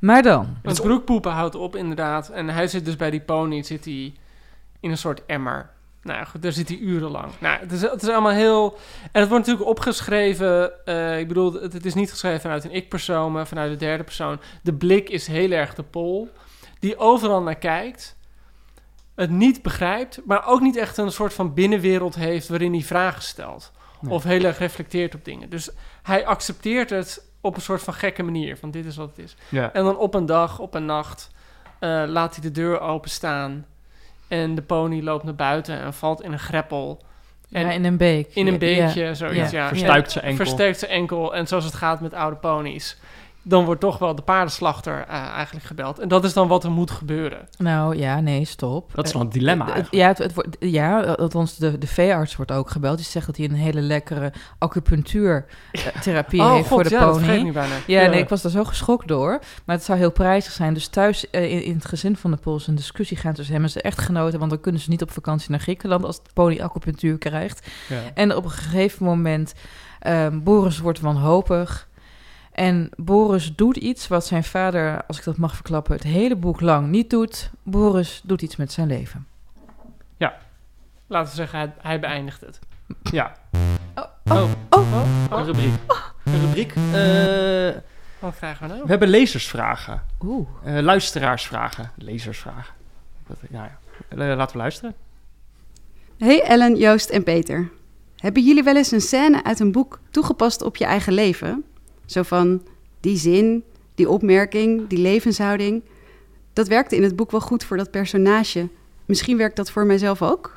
[0.01, 2.29] Maar dan, Het broekpoepen houdt op, inderdaad.
[2.29, 4.12] En hij zit dus bij die pony, zit hij
[4.87, 5.70] in een soort emmer.
[6.03, 7.33] Nou goed, daar zit hij urenlang.
[7.38, 8.79] Nou, het is, het is allemaal heel...
[9.12, 10.87] En het wordt natuurlijk opgeschreven...
[10.87, 14.05] eh, ik bedoel, het, het is niet geschreven vanuit een ik-persoon, maar vanuit de derde
[14.05, 14.40] persoon.
[14.62, 16.33] De blik is heel erg de pol.
[16.79, 18.16] Die overal naar kijkt.
[19.14, 22.49] Het niet begrijpt, maar ook niet echt een soort van binnenwereld heeft...
[22.49, 23.72] waarin hij vragen stelt.
[24.01, 24.12] Nee.
[24.12, 25.51] Of heel erg reflecteert op dingen.
[25.51, 25.70] Dus
[26.03, 28.57] hij accepteert het op een soort van gekke manier.
[28.57, 29.37] Van dit is wat het is.
[29.49, 29.72] Ja.
[29.72, 31.31] En dan op een dag, op een nacht,
[31.79, 33.66] eh, laat hij de deur openstaan.
[34.29, 37.03] En de pony loopt naar buiten en valt in een greppel.
[37.51, 38.29] En ja, in een beek.
[38.35, 39.69] in een Ja, beekje, zoiets, ja.
[39.69, 40.45] Verstuikt Ja, zijn enkel.
[40.45, 41.35] Versterkt zijn enkel.
[41.35, 42.97] En zoals het gaat met oude ponies.
[43.49, 45.99] Dan wordt toch wel de paardenslachter eh, eigenlijk gebeld.
[45.99, 47.49] En dat is dan wat er moet gebeuren.
[47.59, 48.95] Nou ja, nee, stop.
[48.95, 49.67] Dat is Eh, wel een dilemma.
[49.91, 52.97] Ja, het, het wordt, ja, althans de, de veearts wordt ook gebeld.
[52.97, 57.33] Die zegt dat hij een hele lekkere acupunctuurtherapie heeft voor de ja, dat pony.
[57.37, 57.75] ik nu bijna.
[57.87, 59.39] Ja, nee, ik was daar zo geschokt door.
[59.65, 60.75] Maar het zou heel prijzig zijn.
[60.75, 63.63] Dus thuis eh, in, in het gezin van de Pols een discussie gaan tussen hem
[63.65, 64.39] en zijn echtgenoten.
[64.39, 67.67] Want dan kunnen ze niet op vakantie naar Griekenland als de pony acupunctuur krijgt.
[67.89, 67.97] Ja.
[68.15, 69.53] En op een gegeven moment,
[70.01, 71.89] ehm Boris wordt wanhopig.
[72.57, 76.61] En Boris doet iets wat zijn vader, als ik dat mag verklappen, het hele boek
[76.61, 77.51] lang niet doet.
[77.62, 79.27] Boris doet iets met zijn leven.
[81.09, 82.59] Laten we zeggen, hij, hij beëindigt het.
[83.03, 83.37] Ja,
[83.95, 84.51] Oh, Oh.
[84.71, 85.73] oh, een rubriek.
[86.25, 86.71] Een rubriek.
[86.92, 87.83] Eh,
[88.19, 88.83] Wat krijgen we nou?
[88.83, 90.03] we hebben lezersvragen.
[90.25, 90.49] Oeh.
[90.64, 91.90] Eh, luisteraarsvragen.
[91.97, 92.75] Lezersvragen.
[93.27, 94.95] Dat, nou ja, Eh, laten we luisteren.
[96.19, 97.71] Hey Ellen, Joost en Peter.
[98.16, 101.64] Hebben jullie wel eens een scène uit een boek toegepast op je eigen leven?
[102.07, 102.66] Zo van
[103.01, 103.64] die zin,
[103.95, 105.83] die opmerking, die levenshouding.
[106.53, 108.69] Dat werkte in het boek wel goed voor dat personage.
[109.05, 110.57] Misschien werkt dat voor mijzelf ook?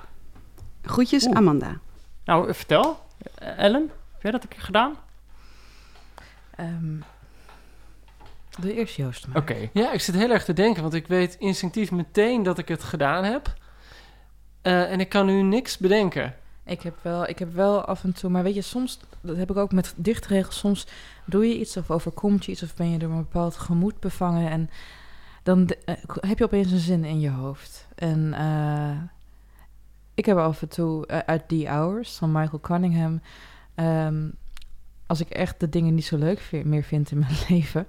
[0.82, 1.38] Groetjes, Oeh.
[1.38, 1.80] Amanda.
[2.26, 3.00] Nou, vertel.
[3.36, 4.94] Ellen, heb jij dat een keer gedaan?
[6.56, 6.98] Ehm
[8.60, 9.26] doe eerst Joost.
[9.34, 9.70] Oké.
[9.74, 12.84] Ja, ik zit heel erg te denken, want ik weet instinctief meteen dat ik het
[12.84, 13.54] gedaan heb.
[14.62, 16.36] Eh, en ik kan nu niks bedenken.
[16.70, 19.50] Ik heb, wel, ik heb wel af en toe, maar weet je, soms, dat heb
[19.50, 20.88] ik ook met dichtregels, soms
[21.26, 24.50] doe je iets of overkomt je iets of ben je door een bepaald gemoed bevangen
[24.50, 24.70] en
[25.44, 27.88] dan eh, heb je opeens een zin in je hoofd.
[27.96, 29.02] En eh,
[30.14, 33.22] ik heb af en toe eh, uit The Hours van Michael Cunningham,
[33.76, 34.30] ehm,
[35.06, 37.88] als ik echt de dingen niet zo leuk meer vind in mijn leven,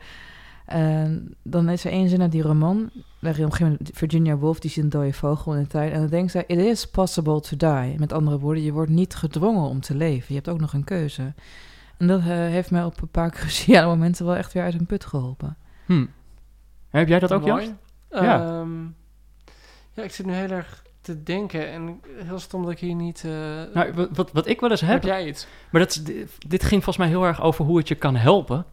[0.67, 1.11] eh,
[1.43, 4.71] dan is er één zin uit die roman, op een gegeven moment Virginia Woolf, die
[4.71, 5.93] ziet een dode vogel in de tuin.
[5.93, 7.99] En dan denkt zij, it is possible to die.
[7.99, 10.25] Met andere woorden, je wordt niet gedwongen om te leven.
[10.29, 11.35] Je hebt ook nog een keuze.
[11.97, 14.87] En dat eh, heeft mij op een paar cruciale momenten wel echt weer uit een
[14.87, 15.57] put geholpen.
[15.87, 16.07] Hm.
[16.89, 17.63] Heb jij dat ook, Mooi.
[17.65, 17.75] Joost?
[18.11, 18.23] Ja.
[18.23, 18.65] Ja.
[19.93, 23.23] ja, ik zit nu heel erg te denken en heel stom dat ik hier niet...
[23.25, 23.31] eh,
[23.75, 25.47] Nou, wat, wat, wat ik wel eens heb heb, jij iets?
[25.71, 28.17] maar dat is, dit, dit ging volgens mij heel erg over hoe het je kan
[28.17, 28.65] helpen.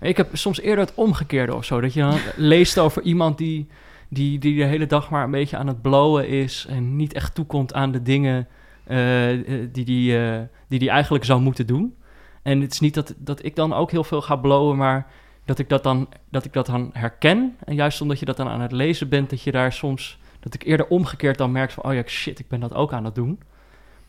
[0.00, 1.80] Ik heb soms eerder het omgekeerde of zo.
[1.80, 3.68] Dat je dan leest over iemand die,
[4.12, 6.66] die, die de hele dag maar een beetje aan het blowen is...
[6.68, 8.48] en niet echt toekomt aan de dingen
[8.84, 11.96] eh, eh, die die, eh, die die eigenlijk zou moeten doen.
[12.42, 15.06] En het is niet dat, dat ik dan ook heel veel ga blowen, maar
[15.44, 17.56] dat ik dat, dan, dat ik dat dan herken.
[17.64, 20.18] En juist omdat je dat dan aan het lezen bent, dat je daar soms...
[20.40, 21.84] dat ik eerder omgekeerd dan merk van...
[21.84, 23.40] oh ja, shit, ik ben dat ook aan het doen.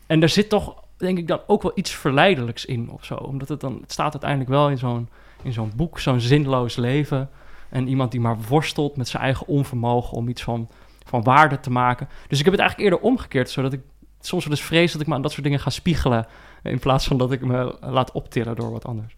[0.06, 3.14] En daar zit toch, denk ik, dan ook wel iets verleidelijks in of zo.
[3.14, 3.78] Omdat het dan...
[3.80, 5.08] het staat uiteindelijk wel in zo'n,
[5.42, 7.30] in zo'n boek, zo'n zinloos leven...
[7.74, 10.16] en iemand die maar worstelt met zijn eigen onvermogen...
[10.16, 10.68] om iets van,
[11.06, 12.08] van waarde te maken.
[12.28, 13.80] Dus ik heb het eigenlijk eerder omgekeerd, zodat ik
[14.20, 14.92] soms wel eens vrees...
[14.92, 16.26] dat ik me aan dat soort dingen ga spiegelen...
[16.62, 19.16] in plaats van dat ik me laat optillen door wat anders.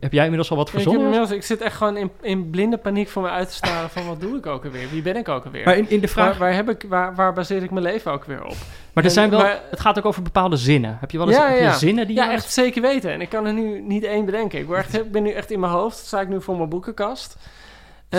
[0.00, 1.02] Heb, jij inmiddels al wat Ik, verzonnen?
[1.02, 4.06] inmiddels- ik zit echt gewoon in, in blinde paniek voor me uit te staren van
[4.06, 4.88] wat doe ik ook alweer?
[4.90, 5.64] Wie ben ik ook alweer?
[5.64, 6.28] Maar in, in de vraag...
[6.28, 8.54] waar, waar, heb ik, waar, waar baseer ik mijn leven ook weer op?
[8.92, 10.96] Maar er zijn wel, maar- het gaat ook over bepaalde zinnen.
[11.00, 11.72] Heb je wel eens Ja, ja.
[11.72, 13.12] zinnen die Ja, je- echt zeker weten.
[13.12, 14.58] En ik kan er nu niet één bedenken.
[14.58, 16.68] Ik, word echt, ik ben nu echt in mijn hoofd, sta ik nu voor mijn
[16.68, 17.36] boekenkast.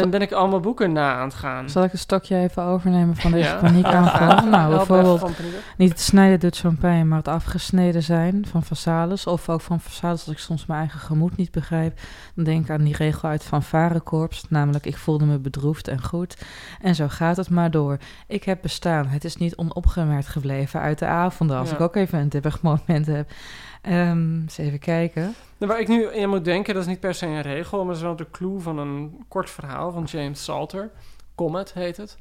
[0.01, 1.69] En ben ik allemaal boeken na aan het gaan.
[1.69, 3.55] Zal ik een stokje even overnemen van deze Ja.
[3.55, 4.27] paniekaanval?
[4.27, 5.37] Help nou, bijvoorbeeld paniek.
[5.77, 9.27] niet het snijden doet zo'n pijn, maar het afgesneden zijn van Vasalis.
[9.27, 11.99] Of ook van Vasalis, als ik soms mijn eigen gemoed niet begrijp.
[12.35, 16.03] Dan denk ik aan die regel uit Van Varenkorps, namelijk ik voelde me bedroefd en
[16.03, 16.37] goed.
[16.81, 17.97] En zo gaat het maar door.
[18.27, 21.57] Ik heb bestaan, het is niet onopgemerkt gebleven uit de avonden.
[21.57, 21.75] Als Ja.
[21.75, 23.29] ik ook even een dippig moment heb.
[23.83, 25.35] Ehm eens even kijken.
[25.57, 27.87] Nou, waar ik nu in moet denken, dat is niet per se een regel, maar
[27.87, 30.91] dat is wel de clue van een kort verhaal van James Salter.
[31.35, 32.17] Comet heet het.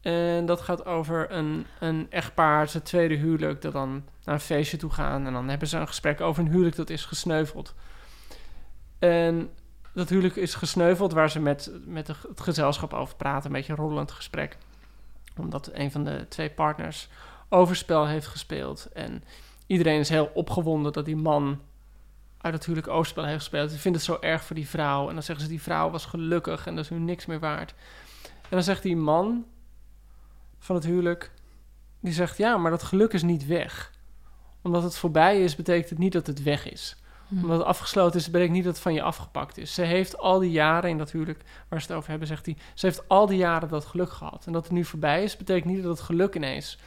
[0.00, 4.76] En dat gaat over een, een echtpaar, zijn tweede huwelijk, dat dan naar een feestje
[4.76, 5.26] toe gaan.
[5.26, 7.74] En dan hebben ze een gesprek over een huwelijk dat is gesneuveld.
[8.98, 9.50] En
[9.94, 13.46] dat huwelijk is gesneuveld waar ze met, met het gezelschap over praten.
[13.46, 14.56] Een beetje een rollend gesprek.
[15.36, 17.08] Omdat een van de twee partners
[17.48, 18.88] overspel heeft gespeeld.
[18.92, 19.24] En
[19.66, 21.60] iedereen is heel opgewonden dat die man
[22.44, 23.70] uit het huwelijk overspel heeft gespeeld.
[23.70, 25.08] Ze vinden het zo erg voor die vrouw.
[25.08, 27.74] En dan zeggen ze, die vrouw was gelukkig en dat is nu niks meer waard.
[28.24, 29.44] En dan zegt die man
[30.58, 31.32] van het huwelijk,
[32.00, 33.92] die zegt, ja, maar dat geluk is niet weg.
[34.62, 36.96] Omdat het voorbij is, betekent het niet dat het weg is.
[37.30, 39.74] Omdat het afgesloten is, betekent niet dat het van je afgepakt is.
[39.74, 42.56] Ze heeft al die jaren in dat huwelijk, waar ze het over hebben, zegt hij,
[42.74, 44.46] ze heeft al die jaren dat geluk gehad.
[44.46, 46.78] En dat het nu voorbij is, betekent niet dat het geluk ineens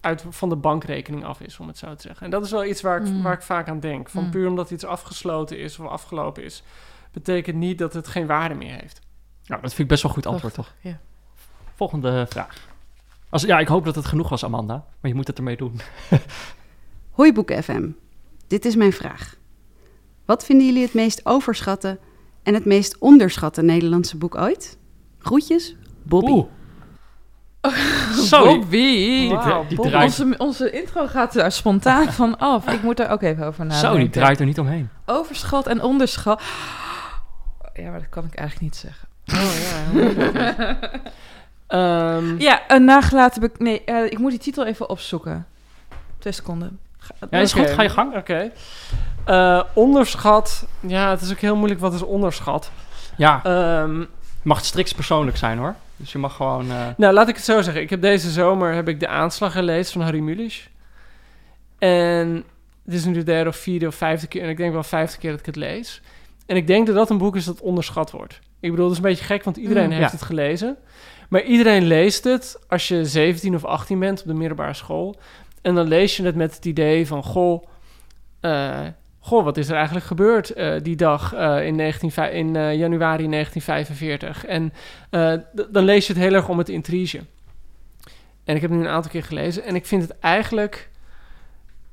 [0.00, 2.24] uit van de bankrekening af is, om het zo te zeggen.
[2.24, 3.22] En dat is wel iets waar ik, Mm.
[3.22, 4.08] waar ik vaak aan denk.
[4.08, 4.30] Van Mm.
[4.30, 6.62] puur omdat iets afgesloten is of afgelopen is,
[7.12, 9.00] betekent niet dat het geen waarde meer heeft.
[9.44, 10.74] Nou, dat vind ik best wel een goed antwoord, toch?
[10.80, 11.00] Ja.
[11.74, 12.68] Volgende vraag.
[13.28, 14.74] Als, ja, ik hoop dat het genoeg was, Amanda.
[15.00, 15.80] Maar je moet het ermee doen.
[17.10, 17.88] Hoi Boek FM.
[18.46, 19.36] Dit is mijn vraag.
[20.24, 21.98] Wat vinden jullie het meest overschatte
[22.42, 24.78] en het meest onderschatte Nederlandse boek ooit?
[25.18, 26.30] Groetjes, Bobby.
[26.30, 26.46] Oeh.
[28.28, 29.28] Zo, die, die
[29.76, 32.66] Bob, draait, onze, onze intro gaat daar spontaan van af.
[32.68, 33.90] Ik moet daar ook even over nadenken.
[33.90, 34.88] zo, die draait er niet omheen.
[35.06, 36.42] Overschat en onderschat.
[37.74, 39.08] Ja, maar dat kan ik eigenlijk niet zeggen.
[39.32, 40.32] Oh ja, moeilijk.
[41.66, 43.50] Ehm, Ja, een nagelaten...
[43.58, 45.46] Nee, eh, ik moet die titel even opzoeken.
[46.18, 46.78] Twee seconden.
[46.98, 48.16] Ga- Ja, is goed, ga je gang.
[48.16, 48.50] Oké.
[49.24, 50.66] Eh, onderschat.
[50.80, 52.70] Ja, het is ook heel moeilijk wat is onderschat.
[53.16, 54.04] Ja, Ehm,
[54.42, 55.74] mag het strikt persoonlijk zijn hoor.
[56.00, 56.70] Dus je mag gewoon...
[56.70, 57.82] eh, nou, laat ik het zo zeggen.
[57.82, 60.68] Ik heb deze zomer heb ik de aanslag gelezen van Harry Mulisch.
[61.78, 62.44] En
[62.84, 64.42] dit is nu de derde of vierde of vijfde keer.
[64.42, 66.02] En ik denk wel vijfde keer dat ik het lees.
[66.46, 68.40] En ik denk dat dat een boek is dat onderschat wordt.
[68.60, 70.10] Ik bedoel, dat is een beetje gek, want iedereen Mm, heeft ja.
[70.10, 70.76] het gelezen.
[71.28, 75.16] Maar iedereen leest het als je 17 of 18 bent op de middelbare school.
[75.62, 77.64] En dan lees je het met het idee van, goh,
[78.40, 78.78] eh,
[79.20, 83.28] goh wat is er eigenlijk gebeurd eh, die dag eh, in, 19, in eh, januari
[83.28, 84.44] 1945?
[84.46, 84.72] En
[85.70, 87.20] dan lees je het heel erg om het intrige.
[88.44, 90.90] En ik heb nu een aantal keer gelezen en ik vind het eigenlijk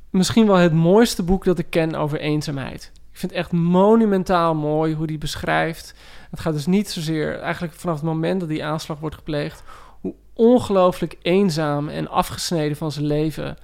[0.10, 2.92] misschien wel het mooiste boek dat ik ken over eenzaamheid.
[3.12, 5.94] Ik vind het echt monumentaal mooi hoe die beschrijft.
[6.30, 9.64] Het gaat dus niet zozeer, eigenlijk vanaf het moment dat die aanslag wordt gepleegd,
[10.02, 13.58] hoe ongelooflijk eenzaam en afgesneden van zijn leven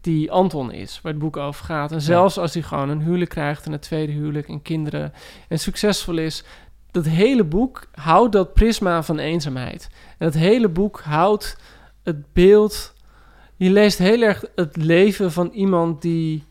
[0.00, 1.92] die Anton is, waar het boek over gaat.
[1.92, 5.12] En zelfs als hij gewoon een huwelijk krijgt en een tweede huwelijk en kinderen
[5.48, 6.44] en succesvol is,
[6.90, 9.88] dat hele boek houdt dat prisma van eenzaamheid.
[10.18, 11.56] En dat hele boek houdt
[12.02, 12.94] het beeld.
[13.56, 16.44] Je leest heel erg het leven van iemand die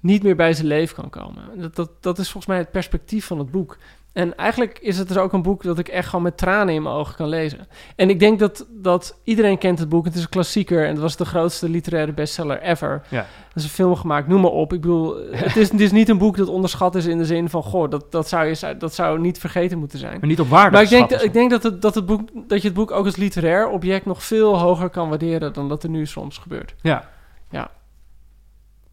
[0.00, 1.42] niet meer bij zijn leven kan komen.
[1.60, 3.78] Dat, dat, dat is volgens mij het perspectief van het boek.
[4.12, 6.82] En eigenlijk is het dus ook een boek dat ik echt gewoon met tranen in
[6.82, 7.66] mijn ogen kan lezen.
[7.96, 10.04] En ik denk dat, dat iedereen kent het boek.
[10.04, 13.02] Het is een klassieker en het was de grootste literaire bestseller ever.
[13.08, 13.18] Ja.
[13.18, 14.72] Er is een film gemaakt, noem maar op.
[14.72, 17.48] Ik bedoel, het is, het is niet een boek dat onderschat is in de zin
[17.48, 17.62] van...
[17.62, 20.18] goh, dat, dat, zou, je, dat zou niet vergeten moeten zijn.
[20.20, 22.28] maar niet op waarde Maar ik denk, dat, ik denk dat, het, dat, het boek,
[22.48, 25.82] dat je het boek ook als literair object nog veel hoger kan waarderen dan dat
[25.82, 26.74] er nu soms gebeurt.
[26.80, 27.08] Ja.
[27.50, 27.70] Ja.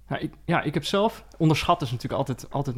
[0.10, 1.24] Ja ik, ja, ik heb zelf...
[1.38, 2.76] Onderschat is natuurlijk altijd, altijd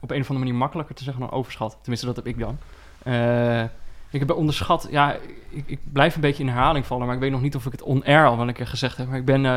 [0.00, 1.76] op een of andere manier makkelijker te zeggen dan overschat.
[1.80, 2.58] Tenminste, dat heb ik dan.
[3.02, 3.62] Eh,
[4.10, 4.86] ik heb onderschat...
[4.90, 5.16] Ja,
[5.48, 7.06] ik, ik blijf een beetje in herhaling vallen...
[7.06, 9.08] maar ik weet nog niet of ik het on-air al wel een keer gezegd heb.
[9.08, 9.56] Maar ik ben, eh,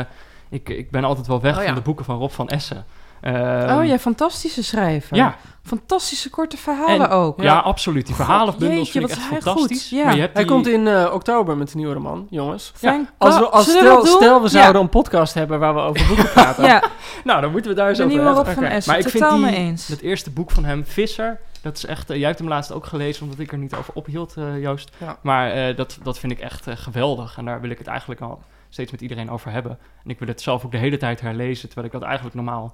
[0.50, 1.66] ik, ik ben altijd wel weg Oh ja.
[1.66, 2.86] van de boeken van Rob van Essen.
[3.22, 5.16] Ehm, oh ja, fantastische schrijver.
[5.18, 7.42] Ja, Fantastische korte verhalen En- ook.
[7.42, 8.06] ja, absoluut.
[8.06, 9.82] Die verhalenbundels jeetje, vind ik echt fantastisch.
[9.90, 9.98] goed.
[10.00, 10.04] Ja.
[10.06, 12.72] Maar je hebt Hij die- komt in eh, oktober met een nieuwe roman, jongens.
[12.80, 14.80] Thank Als, we, als stel, stel we zouden Ja.
[14.82, 16.64] een podcast hebben waar we over boeken praten.
[16.74, 16.84] Ja,
[17.24, 18.46] Nou, dan moeten we daar eens over hebben.
[18.54, 18.92] van Essen.
[18.94, 19.88] Maar ik vind die, mee eens.
[19.88, 22.10] het eerste boek van hem, Visser, dat is echt...
[22.10, 24.92] eh, jij hebt hem laatst ook gelezen, omdat ik er niet over ophield, eh, Joost.
[24.98, 25.18] Ja.
[25.22, 27.38] Maar eh, dat, dat vind ik echt geweldig.
[27.38, 29.78] En daar wil ik het eigenlijk al steeds met iedereen over hebben.
[30.04, 32.74] En ik wil het zelf ook de hele tijd herlezen, terwijl ik dat eigenlijk normaal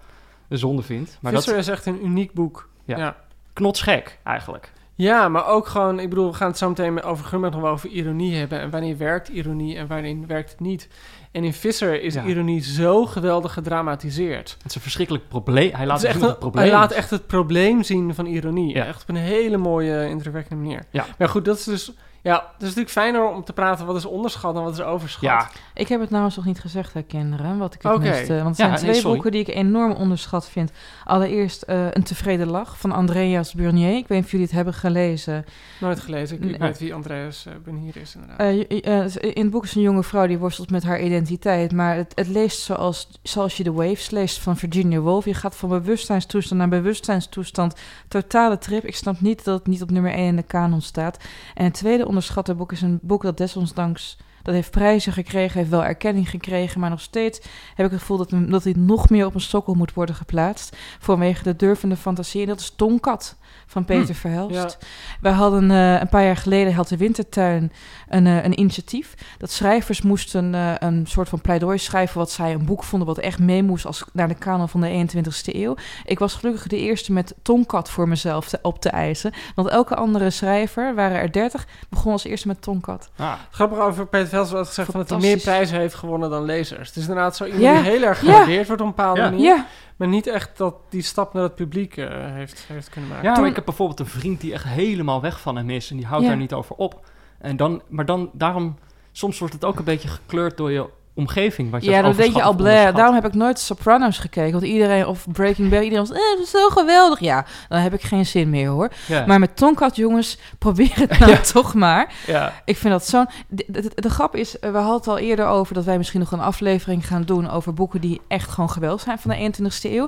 [0.49, 1.17] een zonde vind.
[1.21, 2.69] Maar Visser dat is echt een uniek boek.
[2.85, 2.97] Ja.
[2.97, 3.15] ja.
[3.53, 4.71] knotsgek, eigenlijk.
[4.97, 7.61] Ja, maar ook gewoon, ik bedoel, we gaan het zo meteen met- over Gummert nog
[7.61, 8.59] wel over ironie hebben.
[8.59, 10.87] En wanneer werkt ironie en wanneer werkt het niet.
[11.31, 12.23] En in Visser is Ja.
[12.23, 14.55] ironie zo geweldig gedramatiseerd.
[14.57, 15.71] Het is een verschrikkelijk probleem.
[15.73, 16.97] Hij laat Het is zien echt wat het een- probleem hij laat is.
[16.97, 18.75] echt het probleem zien van ironie.
[18.75, 18.85] Ja.
[18.85, 20.85] Echt op een hele mooie, indrukwekkende manier.
[20.91, 21.05] Ja.
[21.17, 21.91] Maar goed, dat is dus...
[22.25, 25.21] Ja, het is natuurlijk fijner om te praten wat is onderschat en wat is overschat.
[25.21, 28.09] Ja, Ik heb het trouwens nog niet gezegd, hè, kinderen, wat ik het Oké.
[28.09, 28.33] miste.
[28.35, 30.71] Want het Ja, zijn twee boeken die ik enorm onderschat vind.
[31.03, 33.95] Allereerst eh, Een tevreden lach van Andreas Burnier.
[33.97, 35.45] Ik weet niet of jullie het hebben gelezen.
[35.79, 36.35] Nooit gelezen.
[36.43, 36.57] Ik, Nee.
[36.59, 38.39] weet wie Andreas uh, Benier is inderdaad.
[38.39, 41.71] Eh, eh, in het boek is een jonge vrouw die worstelt met haar identiteit.
[41.71, 45.25] Maar het, het leest zoals, zoals je The Waves leest van Virginia Woolf.
[45.25, 47.75] Je gaat van bewustzijnstoestand naar bewustzijnstoestand.
[48.07, 48.83] Totale trip.
[48.85, 51.17] Ik snap niet dat het niet op nummer 1 in de kanon staat.
[51.53, 54.17] En het tweede onderschatte boek is een boek dat desondanks...
[54.41, 57.39] Dat heeft prijzen gekregen, heeft wel erkenning gekregen, maar nog steeds
[57.75, 60.77] heb ik het gevoel dat, dat hij nog meer op een sokkel moet worden geplaatst.
[60.99, 62.41] Vanwege de durvende fantasie.
[62.41, 64.55] En dat is Tonkat van Peter Verhelst.
[64.55, 64.87] Ja.
[65.21, 67.71] Wij hadden eh, een paar jaar geleden, had de Wintertuin
[68.09, 69.13] een, eh, een initiatief.
[69.37, 73.17] Dat schrijvers moesten eh, een soort van pleidooi schrijven wat zij een boek vonden wat
[73.17, 75.75] echt mee moest als, naar de kanon van de 21ste eeuw.
[76.05, 79.33] Ik was gelukkig de eerste met Tonkat voor mezelf te- op te eisen.
[79.55, 83.09] Want elke andere schrijver, waren er 30, begon als eerste met Tonkat.
[83.17, 86.43] ah, Grappig over Peter Vels wat gezegd van dat hij meer prijzen heeft gewonnen dan
[86.43, 86.87] lezers.
[86.87, 87.73] Het is inderdaad zo iemand Ja.
[87.81, 88.31] die heel erg Ja.
[88.31, 89.29] gewaardeerd wordt op een bepaalde Ja.
[89.29, 89.63] manier.
[89.95, 93.25] Maar niet echt dat die stap naar het publiek eh, heeft, heeft kunnen maken.
[93.25, 95.91] Ja, Toen- maar ik heb bijvoorbeeld een vriend die echt helemaal weg van hem is
[95.91, 96.29] en die houdt Ja.
[96.29, 97.05] daar niet over op.
[97.39, 98.77] En dan, maar dan, daarom,
[99.11, 102.15] soms wordt het ook een beetje gekleurd door je omgeving wat je Ja, als dan
[102.25, 102.95] denk je al onderschat.
[102.95, 104.51] Daarom heb ik nooit Sopranos gekeken.
[104.51, 107.19] Want iedereen, of Breaking Bad, iedereen was, eh, dat is zo geweldig.
[107.19, 108.89] Ja, dan heb ik geen zin meer hoor.
[109.07, 109.25] Ja.
[109.25, 111.37] Maar met Tonkat, jongens, probeer het nou Ja.
[111.37, 112.13] toch maar.
[112.27, 112.53] ja.
[112.65, 113.27] Ik vind dat zo'n...
[113.47, 115.73] De, de, de grap is, eh, we hadden het al eerder over...
[115.73, 117.49] dat wij misschien nog een aflevering gaan doen...
[117.49, 120.07] over boeken die echt gewoon geweldig zijn van de 21ste eeuw.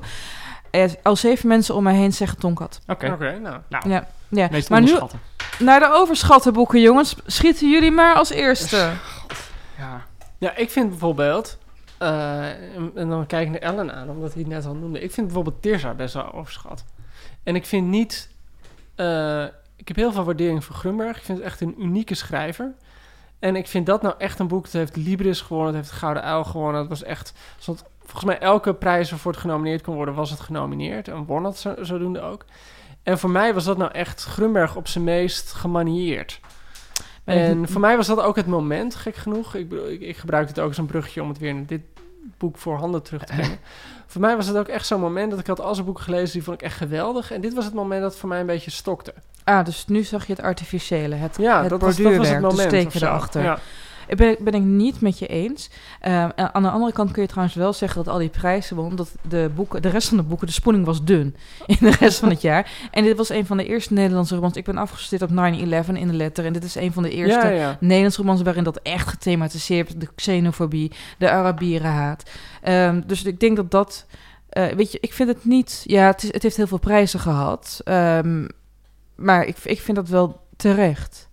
[0.72, 2.80] Eh, al zeven mensen om mij heen zeggen Tonkat.
[2.88, 3.12] Oké.
[3.12, 3.58] Oké, nou.
[3.70, 4.50] Nou, Ja, ja.
[4.70, 4.98] maar nu
[5.60, 7.16] naar de overschatte boeken, jongens.
[7.26, 8.90] Schieten jullie maar als eerste.
[9.78, 10.06] Ja.
[10.38, 11.58] Ja, ik vind bijvoorbeeld...
[11.98, 12.50] eh,
[12.96, 15.00] en, dan kijk ik naar Ellen aan, omdat hij het net al noemde.
[15.00, 16.86] Ik vind bijvoorbeeld Tirza best wel overschat.
[17.44, 18.30] En ik vind niet...
[18.96, 19.44] eh,
[19.76, 21.18] ik heb heel veel waardering voor Grunberg.
[21.18, 22.74] Ik vind het echt een unieke schrijver.
[23.40, 24.64] En ik vind dat nou echt een boek.
[24.64, 26.80] Het heeft Libris gewonnen, het heeft Gouden Uil gewonnen.
[26.80, 27.34] Het was echt...
[28.00, 31.08] volgens mij elke prijs waarvoor het genomineerd kon worden, was het genomineerd.
[31.08, 32.46] En won zodoende ook.
[33.04, 36.40] En voor mij was dat nou echt Grunberg op zijn meest gemanieerd.
[37.28, 39.56] En voor mij was dat ook het moment, gek genoeg.
[39.56, 41.82] Ik, ik, ik gebruik het ook als een bruggetje om het weer naar dit
[42.38, 43.58] boek voor handen terug te brengen.
[44.08, 46.34] voor mij was het ook echt zo'n moment dat ik had al zijn boeken gelezen,
[46.34, 47.32] die vond ik echt geweldig.
[47.32, 49.14] En dit was het moment dat het voor mij een beetje stokte.
[49.44, 52.40] Ah, dus nu zag je het artificiële, het, Ja, het dat was, dat was het
[52.40, 52.58] moment.
[52.58, 53.44] de steken erachter.
[53.44, 53.60] Ja.
[54.16, 55.70] Ben, ben ik niet met je eens.
[56.00, 58.86] En aan de andere kant kun je trouwens wel zeggen dat al die prijzen won,
[58.86, 62.20] omdat de, boeken, de rest van de boeken, de spoeling was dun in de rest
[62.20, 62.72] van het jaar.
[62.92, 64.56] En dit was een van de eerste Nederlandse romans.
[64.56, 66.46] Ik ben afgestudeerd op 9-11 in de letter.
[66.46, 67.78] En dit is een van de eerste Ja, ja.
[67.80, 70.00] Nederlandse romans waarin dat echt gethematiseerd.
[70.02, 72.30] De xenofobie, de Arabierenhaat.
[72.62, 74.06] Ehm, dus ik denk dat dat...
[74.50, 75.84] eh, weet je, ik vind het niet...
[75.86, 77.82] Ja, het, is, het heeft heel veel prijzen gehad.
[77.84, 78.46] Ehm,
[79.16, 81.30] maar ik, ik vind dat wel terecht.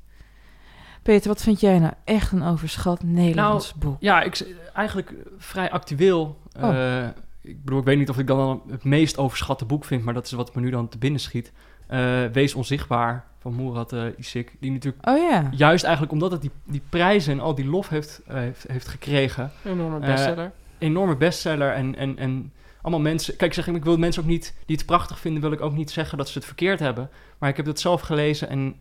[1.05, 3.97] Peter, wat vind jij nou echt een overschat Nederlands Nou, boek?
[4.01, 6.39] Ja, ik, eigenlijk vrij actueel.
[6.61, 6.69] Oh.
[6.69, 7.09] Eh,
[7.41, 10.27] ik bedoel, ik weet niet of ik dan het meest overschatte boek vind, maar dat
[10.27, 11.53] is wat me nu dan te binnen schiet.
[11.87, 14.57] Eh, Wees onzichtbaar van Murat eh Isik.
[14.61, 15.49] Die natuurlijk Oh ja.
[15.51, 18.89] juist eigenlijk omdat het die, die prijzen en al die lof heeft, eh, heeft, heeft
[18.89, 19.51] gekregen.
[19.65, 20.53] Enorme Eh, bestseller.
[20.79, 23.37] Enorme bestseller en, en, en allemaal mensen...
[23.37, 25.75] Kijk, zeg, ik ik wil mensen ook niet die het prachtig vinden, wil ik ook
[25.75, 27.11] niet zeggen dat ze het verkeerd hebben.
[27.39, 28.77] Maar ik heb het zelf gelezen en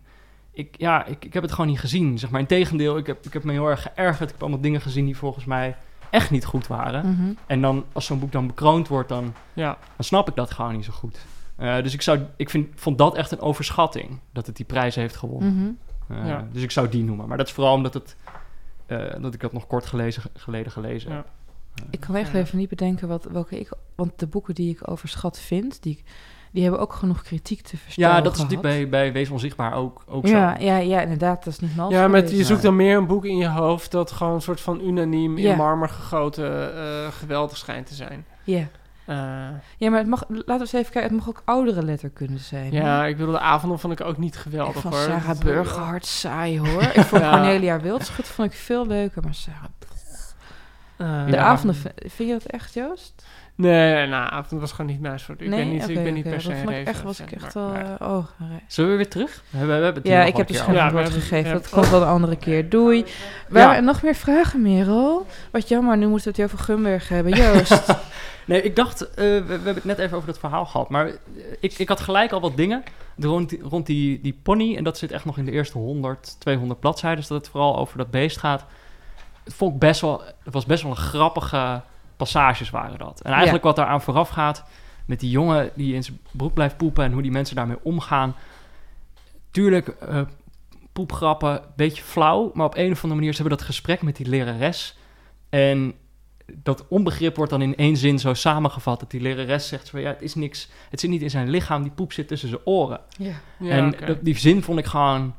[0.53, 2.19] ik, ja, ik, ik heb het gewoon niet gezien.
[2.19, 4.21] Zeg maar, integendeel, ik heb, ik heb me heel erg geërgerd.
[4.21, 5.75] Ik heb allemaal dingen gezien die volgens mij
[6.09, 7.09] echt niet goed waren.
[7.11, 7.33] Mhm.
[7.47, 9.77] En dan, als zo'n boek dan bekroond wordt, dan, ja.
[9.95, 11.25] dan snap ik dat gewoon niet zo goed.
[11.55, 15.01] Eh, dus ik, zou, ik vind, vond dat echt een overschatting, dat het die prijzen
[15.01, 15.55] heeft gewonnen.
[15.55, 16.19] Mhm.
[16.19, 16.47] Eh, Ja.
[16.51, 17.27] Dus ik zou die noemen.
[17.27, 18.15] Maar dat is vooral omdat het,
[18.85, 21.15] eh, dat ik dat nog kort gelezen, geleden gelezen Ja.
[21.15, 21.27] heb.
[21.89, 22.39] Ik kan echt Ja.
[22.39, 23.69] even niet bedenken wat, welke ik...
[23.95, 26.03] Want de boeken die ik overschat vind, die,
[26.53, 28.51] die hebben ook genoeg kritiek te verstellen Ja, dat is gehad.
[28.53, 30.63] natuurlijk bij, bij Wees Onzichtbaar ook, ook Ja, zo.
[30.65, 31.43] ja, ja, inderdaad.
[31.43, 33.91] Dat is niet mals Ja, met, je zoekt dan meer een boek in je hoofd
[33.91, 38.25] dat gewoon een soort van unaniem in marmer gegoten eh, geweldig schijnt te zijn.
[38.43, 38.67] Ja.
[39.05, 39.15] Eh,
[39.77, 41.11] ja, maar het mag, laten we eens even kijken.
[41.15, 42.73] Het mag ook oudere letter kunnen zijn.
[42.73, 42.81] hè?
[42.81, 45.03] ja, ik bedoel, de avonden vond ik ook niet Ik geweldig vond hoor.
[45.03, 46.81] Sarah Burgerhart saai hoor.
[46.83, 47.29] Ik vond Ja.
[47.31, 49.63] Cornelia Wildschut vond ik veel leuker, maar Sarah...
[50.97, 51.43] Eh, De Ja.
[51.43, 53.25] avonden, vind vind je dat echt, Joost?
[53.55, 55.41] Nee, nou, avond was gewoon niet mijn soort.
[55.41, 57.03] Ik nee, ben niet, ik ben niet per se dat een vond ik Raven echt,
[57.03, 57.73] was ik echt wel...
[57.73, 57.97] ja.
[57.99, 58.25] oh,
[58.67, 59.43] Zullen we weer terug?
[59.49, 61.47] We hebben, we hebben het Ja, ik heb een de keer scherm Ja, antwoord gegeven.
[61.47, 61.53] ja.
[61.53, 62.69] Dat komt wel een andere keer.
[62.69, 63.05] Doei.
[63.49, 65.25] Waar, nog meer vragen, Merel?
[65.51, 67.33] Wat jammer, nu moeten we het hier over Gumberg hebben.
[67.41, 67.95] Joost.
[68.45, 71.07] Nee, ik dacht, eh, we, we hebben het net even over dat verhaal gehad, maar
[71.07, 71.13] eh,
[71.59, 72.83] ik, ik had gelijk al wat dingen
[73.17, 74.75] rond, die, rond die, die pony.
[74.75, 77.97] En dat zit echt nog in de eerste 100, 200 bladzijden, dat het vooral over
[77.97, 78.65] dat beest gaat.
[79.43, 81.81] Het vond ik best wel, het was best wel een grappige
[82.23, 83.21] passages waren dat.
[83.21, 84.63] En eigenlijk wat daaraan vooraf gaat,
[85.05, 88.35] met die jongen die in zijn broek blijft poepen en hoe die mensen daarmee omgaan.
[89.51, 90.21] Tuurlijk, eh,
[90.93, 94.27] poepgrappen, beetje flauw, maar op een of andere manier, ze hebben dat gesprek met die
[94.29, 94.97] lerares.
[95.49, 95.93] En
[96.53, 98.99] dat onbegrip wordt dan in één zin zo samengevat.
[98.99, 100.69] Dat die lerares zegt van ja, het is niks.
[100.89, 102.99] Het zit niet in zijn lichaam, die poep zit tussen zijn oren.
[103.17, 103.31] ja.
[103.59, 105.35] Ja, en dat- die zin vond ik gewoon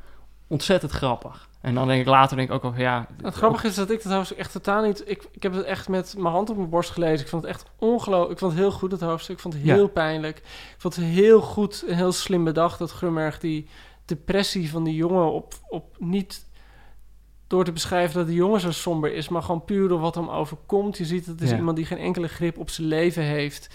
[0.46, 1.48] ontzettend grappig.
[1.64, 3.06] En dan denk ik later denk ik ook al van ja.
[3.22, 5.02] Het grappige is dat ik dat hoofdstuk echt totaal niet...
[5.06, 7.20] Ik, ik heb het echt met mijn hand op mijn borst gelezen.
[7.20, 8.32] Ik vond het echt ongelooflijk...
[8.32, 9.34] Ik vond het heel goed, het hoofdstuk.
[9.36, 9.74] Ik vond het Ja.
[9.74, 10.38] heel pijnlijk.
[10.38, 12.78] Ik vond het heel goed en heel slim bedacht...
[12.78, 13.68] dat Grummerg die
[14.04, 16.46] depressie van die jongen op, op niet...
[17.46, 19.28] door te beschrijven dat die jongen zo somber is...
[19.28, 20.98] maar gewoon puur door wat hem overkomt.
[20.98, 21.56] Je ziet, het is Ja.
[21.56, 23.68] iemand die geen enkele grip op zijn leven heeft.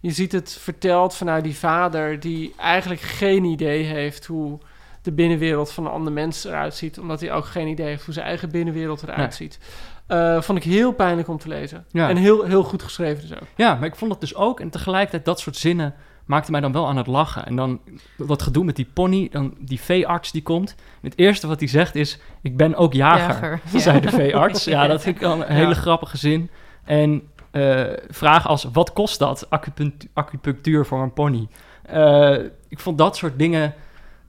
[0.00, 2.20] Je ziet het verteld vanuit die vader...
[2.20, 4.58] die eigenlijk geen idee heeft hoe
[5.06, 6.98] de binnenwereld van een ander mens eruit ziet.
[6.98, 9.30] Omdat hij ook geen idee heeft hoe zijn eigen binnenwereld eruit Nee.
[9.30, 9.58] ziet.
[10.06, 11.84] Eh, vond ik heel pijnlijk om te lezen.
[11.90, 12.08] Ja.
[12.08, 13.46] En heel, heel goed geschreven dus ook.
[13.56, 14.60] Ja, maar ik vond het dus ook.
[14.60, 17.46] En tegelijkertijd dat soort zinnen maakte mij dan wel aan het lachen.
[17.46, 17.80] En dan
[18.16, 20.70] dat gedoe met die pony, dan die veearts die komt.
[21.02, 23.26] En het eerste wat hij zegt is: Ik ben ook jager.
[23.28, 23.78] Jager, ja.
[23.78, 24.64] Zei de veearts.
[24.64, 25.74] Ja, dat vind ik wel een hele Ja.
[25.74, 26.50] grappige zin.
[26.84, 29.46] En eh vraag als: Wat kost dat?
[29.50, 31.48] Acupunctu- acupunctuur voor een pony.
[31.82, 32.36] Eh,
[32.68, 33.74] ik vond dat soort dingen.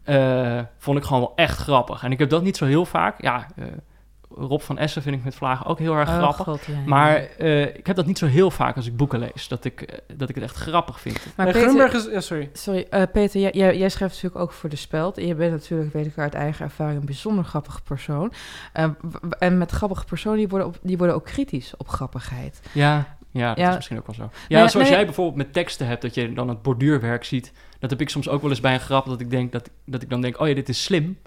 [0.07, 2.03] Eh, vond ik gewoon wel echt grappig.
[2.03, 3.21] En ik heb dat niet zo heel vaak.
[3.21, 3.65] Ja, eh,
[4.35, 6.43] Rob van Essen vind ik met Vlagen ook heel erg Oh, grappig.
[6.45, 6.79] God, ja, ja.
[6.85, 10.01] Maar eh, ik heb dat niet zo heel vaak als ik boeken lees, dat ik,
[10.15, 11.19] dat ik het echt grappig vind.
[11.35, 12.05] Maar Nee, Peter, Grunberg is...
[12.11, 12.49] Ja, sorry.
[12.53, 15.17] Sorry, eh, Peter, jij, jij, jij schrijft natuurlijk ook voor De Speld.
[15.17, 18.33] En je bent natuurlijk, weet ik uit eigen ervaring, een bijzonder grappige persoon.
[18.73, 18.89] Eh,
[19.39, 22.61] en met grappige personen, die worden, op, die worden ook kritisch op grappigheid.
[22.71, 23.69] Ja, ja dat Ja.
[23.69, 24.29] is misschien ook wel zo.
[24.47, 24.95] Ja, Nee, zoals nee.
[24.97, 27.51] jij bijvoorbeeld met teksten hebt, dat je dan het borduurwerk ziet.
[27.79, 30.01] Dat heb ik soms ook wel eens bij een grap, dat ik, denk, dat, dat
[30.01, 31.17] ik dan denk, oh ja, dit is slim.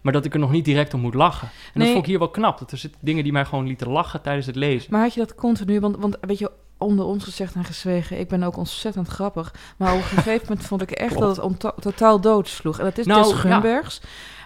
[0.00, 1.48] Maar dat ik er nog niet direct om moet lachen.
[1.74, 2.58] En dat vond ik hier wel knap.
[2.58, 4.90] Dat er zitten dingen die mij gewoon lieten lachen tijdens het lezen.
[4.90, 5.80] Maar had je dat continu?
[5.80, 9.54] Want, want weet je, onder ons gezegd en gezwegen, ik ben ook ontzettend grappig.
[9.76, 12.78] Maar op een gegeven moment vond ik echt dat het totaal dood sloeg.
[12.78, 13.82] En dat is Nou, ja.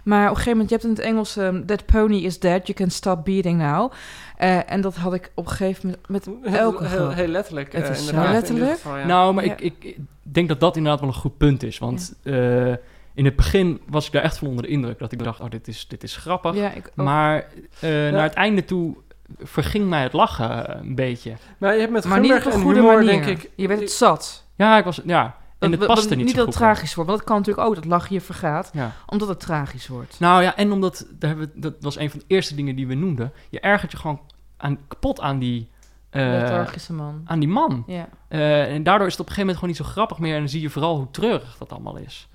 [0.05, 2.66] Maar op een gegeven moment, je hebt in het Engels, ehm, that pony is dead,
[2.66, 3.92] you can stop beating now.
[4.36, 7.14] Eh, en dat had ik op een gegeven moment met elke heel, grap.
[7.14, 7.72] heel letterlijk.
[7.72, 8.70] Het eh, is zo letterlijk.
[8.70, 9.07] geval, ja.
[9.07, 9.57] Nou, maar Ja.
[9.57, 11.78] ik, ik denk dat dat inderdaad wel een goed punt is.
[11.78, 12.68] Want eh,
[13.14, 14.98] in het begin was ik daar echt van onder de indruk.
[14.98, 16.55] Dat ik dacht, oh, dit is, dit is grappig.
[16.55, 16.72] Ja.
[16.94, 17.46] Maar
[17.80, 18.96] eh, naar het einde toe
[19.42, 21.32] verging mij het lachen een beetje.
[21.59, 23.24] Maar je hebt met maar niet Grunberg op een en goede humor, manier.
[23.24, 23.51] denk ik...
[23.55, 24.44] Je werd het zat.
[24.57, 25.36] Ja, ik was, ja.
[25.61, 27.66] En het paste dat- niet Niet zo dat het tragisch wordt, want dat kan natuurlijk
[27.68, 28.70] ook, dat lachen je vergaat.
[28.72, 28.92] Ja.
[29.06, 30.20] Omdat het tragisch wordt.
[30.20, 32.86] Nou ja, en omdat, daar hebben we, dat was een van de eerste dingen die
[32.86, 33.32] we noemden.
[33.48, 34.20] Je ergert je gewoon
[34.56, 35.70] aan, kapot aan die,
[36.11, 37.22] eh, tragische man.
[37.24, 37.84] aan die man.
[37.86, 38.08] Ja.
[38.28, 40.32] Eh, en daardoor is het op een gegeven moment gewoon niet zo grappig meer.
[40.34, 42.28] En dan zie je vooral hoe treurig dat allemaal is.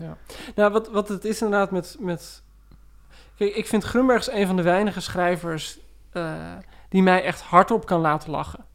[0.56, 2.44] Nou, wat, wat het is inderdaad met, met...
[3.38, 5.78] Kijk, ik vind Grunbergs een van de weinige schrijvers...
[6.12, 6.34] eh,
[6.90, 8.66] die mij echt hardop kan laten lachen.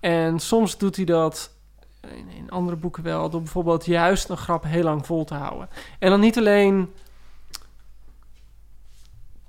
[0.00, 1.51] En soms doet hij dat
[2.10, 3.30] in, andere boeken wel...
[3.30, 5.68] door bijvoorbeeld juist een grap heel lang vol te houden.
[5.98, 6.92] En dan niet alleen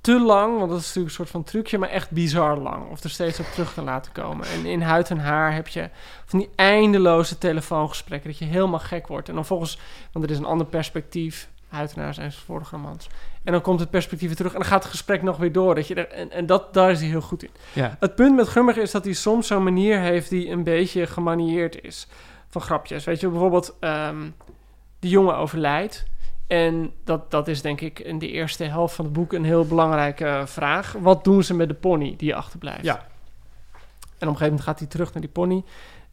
[0.02, 1.78] te lang, want dat is natuurlijk een soort van trucje...
[1.78, 2.90] maar echt bizar lang.
[2.90, 4.48] Of er steeds op terug te laten komen.
[4.48, 5.90] En in Huid en Haar heb je
[6.26, 8.30] van die eindeloze telefoongesprekken...
[8.30, 9.30] dat je helemaal gek wordt.
[9.30, 9.80] En dan volgens...
[10.12, 11.50] want er is een ander perspectief...
[11.68, 13.08] Huid en Haar zijn vorige romans.
[13.44, 14.54] En dan komt het perspectief weer terug...
[14.54, 15.76] en dan gaat het gesprek nog weer door.
[15.76, 17.52] Dat je er, en en dat, daar is hij heel goed in.
[17.74, 17.98] Ja.
[18.00, 21.82] Het punt met Grummer is dat hij soms zo'n manier heeft die een beetje gemanieerd
[21.82, 22.08] is.
[22.54, 23.04] Van grapjes.
[23.04, 24.30] Weet je, bijvoorbeeld ehm
[25.00, 26.06] die jongen overlijdt.
[26.48, 29.66] En dat, dat is denk ik in de eerste helft van het boek een heel
[29.66, 30.96] belangrijke vraag.
[31.00, 32.84] Wat doen ze met de pony die achterblijft?
[32.84, 32.96] Ja.
[32.96, 35.64] En op een gegeven moment gaat hij terug naar die pony.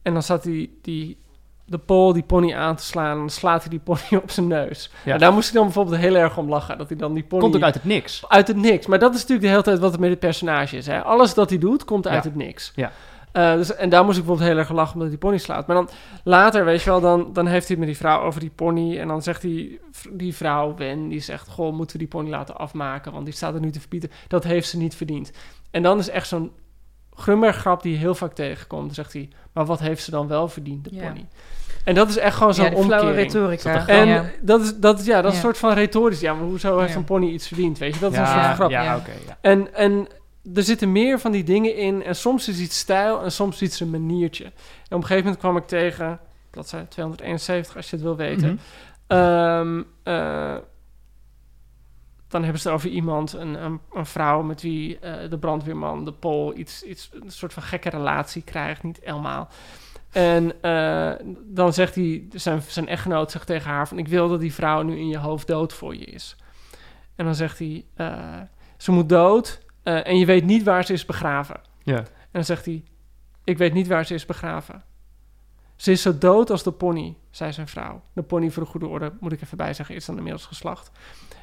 [0.02, 1.18] En dan staat hij die,
[1.64, 3.12] de pol die pony aan te slaan.
[3.12, 4.90] En dan slaat hij die pony op zijn neus.
[5.04, 5.12] Ja.
[5.12, 6.78] En daar moest hij dan bijvoorbeeld heel erg om lachen.
[6.78, 7.42] Dat hij dan die pony...
[7.42, 8.24] Komt ook uit het niks.
[8.28, 8.86] Uit het niks.
[8.86, 10.86] Maar dat is natuurlijk de hele tijd wat het met het personage is.
[10.86, 11.02] Hè?
[11.02, 12.28] Alles dat hij doet, komt uit Ja.
[12.28, 12.72] het niks.
[12.74, 12.92] Ja.
[13.32, 15.66] Eh, dus, en daar moest ik bijvoorbeeld heel erg lachen omdat hij die pony slaat.
[15.66, 15.88] Maar dan
[16.24, 18.98] later, weet je wel, dan, dan heeft hij het met die vrouw over die pony.
[18.98, 21.48] En dan zegt die, die vrouw, Wen, die zegt...
[21.48, 23.12] Goh, moeten we die pony laten afmaken?
[23.12, 24.10] Want die staat er nu te verbieden.
[24.28, 25.32] Dat heeft ze niet verdiend.
[25.70, 26.52] En dan is echt zo'n
[27.14, 28.84] Grumberg-grap die je heel vaak tegenkomt.
[28.86, 31.06] Dan zegt hij, maar wat heeft ze dan wel verdiend, de Ja.
[31.08, 31.26] pony?
[31.84, 33.14] En dat is echt gewoon zo'n ja, omkering.
[33.14, 33.86] retorica.
[33.86, 34.24] En ja.
[34.40, 35.44] dat is, dat, is- ja, dat is Ja.
[35.46, 36.20] een soort van retorisch.
[36.20, 36.98] Ja, maar hoezo heeft Ja.
[36.98, 37.78] een pony iets verdiend?
[37.78, 38.70] Weet je, dat is ja, een soort grap.
[38.70, 38.96] Ja, Ja.
[38.96, 39.10] oké.
[39.26, 39.38] ja.
[39.40, 40.08] En, en
[40.54, 42.02] er zitten meer van die dingen in.
[42.02, 44.44] En soms is iets stijl en soms iets een maniertje.
[44.44, 44.50] En
[44.88, 46.20] op een gegeven moment kwam ik tegen,
[46.50, 48.48] bladzijde 271 als je het wil weten.
[48.48, 48.58] Mhm.
[49.06, 50.56] Ehm, eh,
[52.28, 56.04] dan hebben ze het over iemand, een, een, een vrouw met wie eh, de brandweerman,
[56.04, 58.82] de pol, iets, iets, een soort van gekke relatie krijgt.
[58.82, 59.48] Niet helemaal.
[60.10, 61.12] En eh,
[61.44, 63.98] dan zegt hij, zijn, zijn echtgenoot zegt tegen haar van...
[63.98, 66.36] ik wil dat die vrouw nu in je hoofd dood voor je is.
[67.16, 67.84] En dan zegt hij,
[68.76, 71.60] ze moet dood eh, en je weet niet waar ze is begraven.
[71.82, 71.96] Ja.
[71.96, 72.84] En dan zegt hij,
[73.44, 74.82] ik weet niet waar ze is begraven.
[75.76, 78.02] Ze is zo dood als de pony, zei zijn vrouw.
[78.12, 80.90] De pony voor de goede orde, moet ik even bij zeggen, is dan inmiddels geslacht.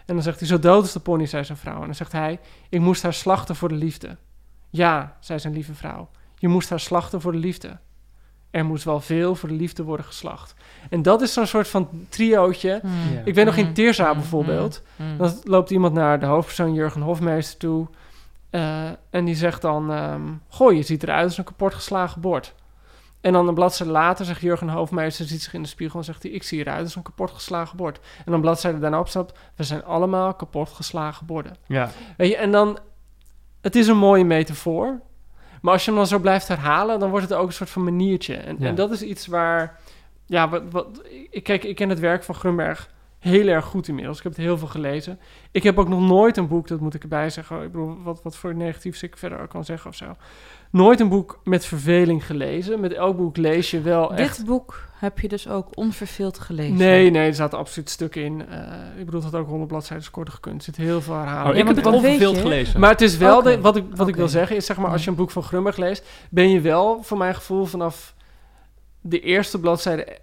[0.06, 1.80] En dan zegt hij, zo dood als de pony, zei zijn vrouw.
[1.80, 4.18] En dan zegt hij, ik moest haar slachten voor de liefde.
[4.70, 7.78] Ja, zei zijn lieve vrouw, je moest haar slachten voor de liefde.
[8.52, 10.56] Er moest wel veel voor de liefde worden geslacht.
[10.90, 12.80] En dat is zo'n soort van triootje.
[12.82, 13.14] Hmm.
[13.14, 13.22] Ja.
[13.26, 14.82] Ik weet nog in Mm, Teerza mm, bijvoorbeeld.
[14.96, 15.18] Hmm.
[15.18, 17.88] Dan loopt iemand naar de hoofdpersoon Jurgen Hofmeester toe.
[18.58, 19.92] Eh, en die zegt dan...
[19.92, 22.56] ehm Goh, je ziet eruit als een kapotgeslagen bord.
[23.22, 25.26] En dan een bladzijde later zegt Jurgen Hofmeester...
[25.26, 26.32] ziet zich in de spiegel en zegt hij...
[26.32, 28.00] Ik zie eruit als een kapotgeslagen bord.
[28.26, 29.34] En dan bladzijde daarna op staat...
[29.56, 31.56] We zijn allemaal kapotgeslagen borden.
[31.66, 31.90] Ja.
[32.18, 32.78] Weet je, en dan...
[33.62, 35.00] Het is een mooie metafoor.
[35.62, 37.00] Maar als je hem dan zo blijft herhalen...
[37.00, 38.36] dan wordt het ook een soort van maniertje.
[38.36, 38.68] En, Ja.
[38.68, 39.80] en dat is iets waar...
[40.26, 42.90] Ja, wat, wat, ik, kijk, ik ken het werk van Grunberg
[43.28, 44.18] heel erg goed inmiddels.
[44.18, 45.20] Ik heb het heel veel gelezen.
[45.52, 47.64] Ik heb ook nog nooit een boek, dat moet ik erbij zeggen.
[47.64, 50.16] Ik bedoel, wat, wat voor negatiefs ik verder ook kan zeggen of zo.
[50.72, 52.80] Nooit een boek met verveling gelezen.
[52.80, 54.46] Met elk boek lees je wel Dit echt...
[54.46, 56.76] boek heb je dus ook onverveeld gelezen.
[56.76, 58.48] Nee, nee, er zaten absoluut stukken in.
[58.50, 58.60] Eh,
[58.98, 60.58] ik bedoel, het had ook 100 bladzijden korter gekund.
[60.58, 61.54] Er zit heel veel herhaling.
[61.54, 62.80] Oh, ik heb het onverveeld gelezen.
[62.80, 65.04] Maar het is wel, de, wat, ik, wat ik wil zeggen, is zeg maar, als
[65.04, 68.16] je een boek van Grunberg leest, ben je wel, voor mijn gevoel, vanaf
[69.02, 70.18] de eerste bladzijde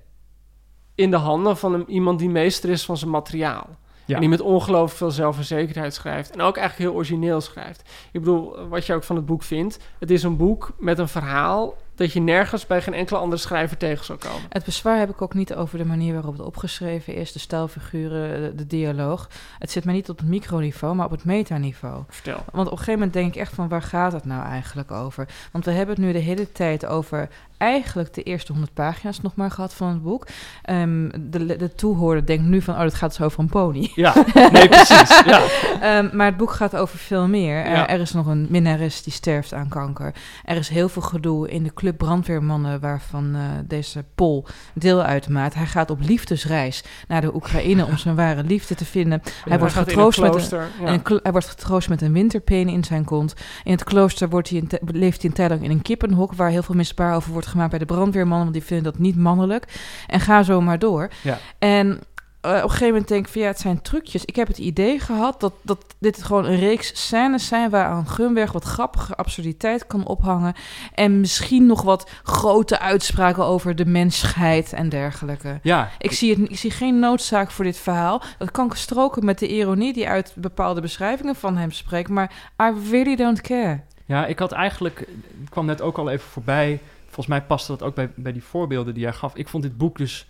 [0.94, 3.66] in de handen van een, iemand die meester is van zijn materiaal.
[4.06, 4.14] Ja.
[4.14, 6.30] En die met ongelooflijk veel zelfverzekerdheid schrijft.
[6.30, 7.82] En ook eigenlijk heel origineel schrijft.
[8.12, 9.78] Ik bedoel, wat je ook van het boek vindt.
[9.98, 13.76] Het is een boek met een verhaal dat je nergens bij geen enkele andere schrijver
[13.76, 14.42] tegen zou komen.
[14.48, 18.42] Het bezwaar heb ik ook niet over de manier waarop het opgeschreven is, de stijlfiguren,
[18.42, 19.28] de, de dialoog.
[19.58, 22.02] Het zit mij niet op het microniveau, maar op het metaniveau.
[22.08, 22.44] Vertel.
[22.52, 25.28] Want op een gegeven moment denk ik echt van waar gaat het nou eigenlijk over?
[25.52, 27.28] Want we hebben het nu de hele tijd over
[27.58, 30.26] eigenlijk de eerste 100 pagina's nog maar gehad van het boek.
[30.62, 33.90] Ehm, de, de toehoorder denkt nu van, oh, dat gaat dus over een pony.
[33.94, 34.14] Ja,
[34.52, 35.22] nee, precies.
[35.26, 35.42] Ja.
[35.80, 37.64] Ehm, maar het boek gaat over veel meer.
[37.64, 37.88] Er- Ja.
[37.88, 40.14] er is nog een minnares die sterft aan kanker.
[40.44, 42.80] Er is heel veel gedoe in de club brandweermannen...
[42.80, 45.54] waarvan eh, deze Pol deel uitmaakt.
[45.54, 47.84] Hij gaat op liefdesreis naar de Oekraïne...
[47.86, 49.22] om zijn ware liefde te vinden.
[49.48, 50.68] Hij, wordt in getroost een met een, klooster.
[50.80, 50.86] ja.
[50.92, 53.34] een klo- hij wordt getroost met een winterpeen in zijn kont.
[53.64, 56.34] In het klooster wordt hij ti- leeft hij een tijd lang in een kippenhok...
[56.34, 58.42] waar heel veel misbaar over wordt gemaakt bij de brandweermannen...
[58.42, 59.64] want die vinden dat niet mannelijk.
[60.06, 61.08] En ga zo maar door.
[61.22, 61.38] Ja.
[61.58, 62.00] En
[62.44, 64.24] eh, op een gegeven moment denk ik van ja, het zijn trucjes.
[64.24, 67.70] Ik heb het idee gehad dat, dat dit gewoon een reeks scènes zijn...
[67.70, 70.54] waar aan Gunberg wat grappige absurditeit kan ophangen...
[70.94, 75.58] en misschien nog wat grote uitspraken over de mensheid en dergelijke.
[75.62, 75.90] ja.
[75.98, 78.22] Ik zie, het, ik zie geen noodzaak voor dit verhaal.
[78.38, 82.08] Dat kan stroken met de ironie die uit bepaalde beschrijvingen van hem spreekt.
[82.08, 82.32] Maar
[82.62, 83.80] I really don't care.
[84.06, 84.98] Ja, ik had eigenlijk,
[85.40, 86.80] het kwam net ook al even voorbij.
[87.14, 89.36] Volgens mij paste dat ook bij, bij die voorbeelden die jij gaf.
[89.36, 90.28] Ik vond dit boek dus,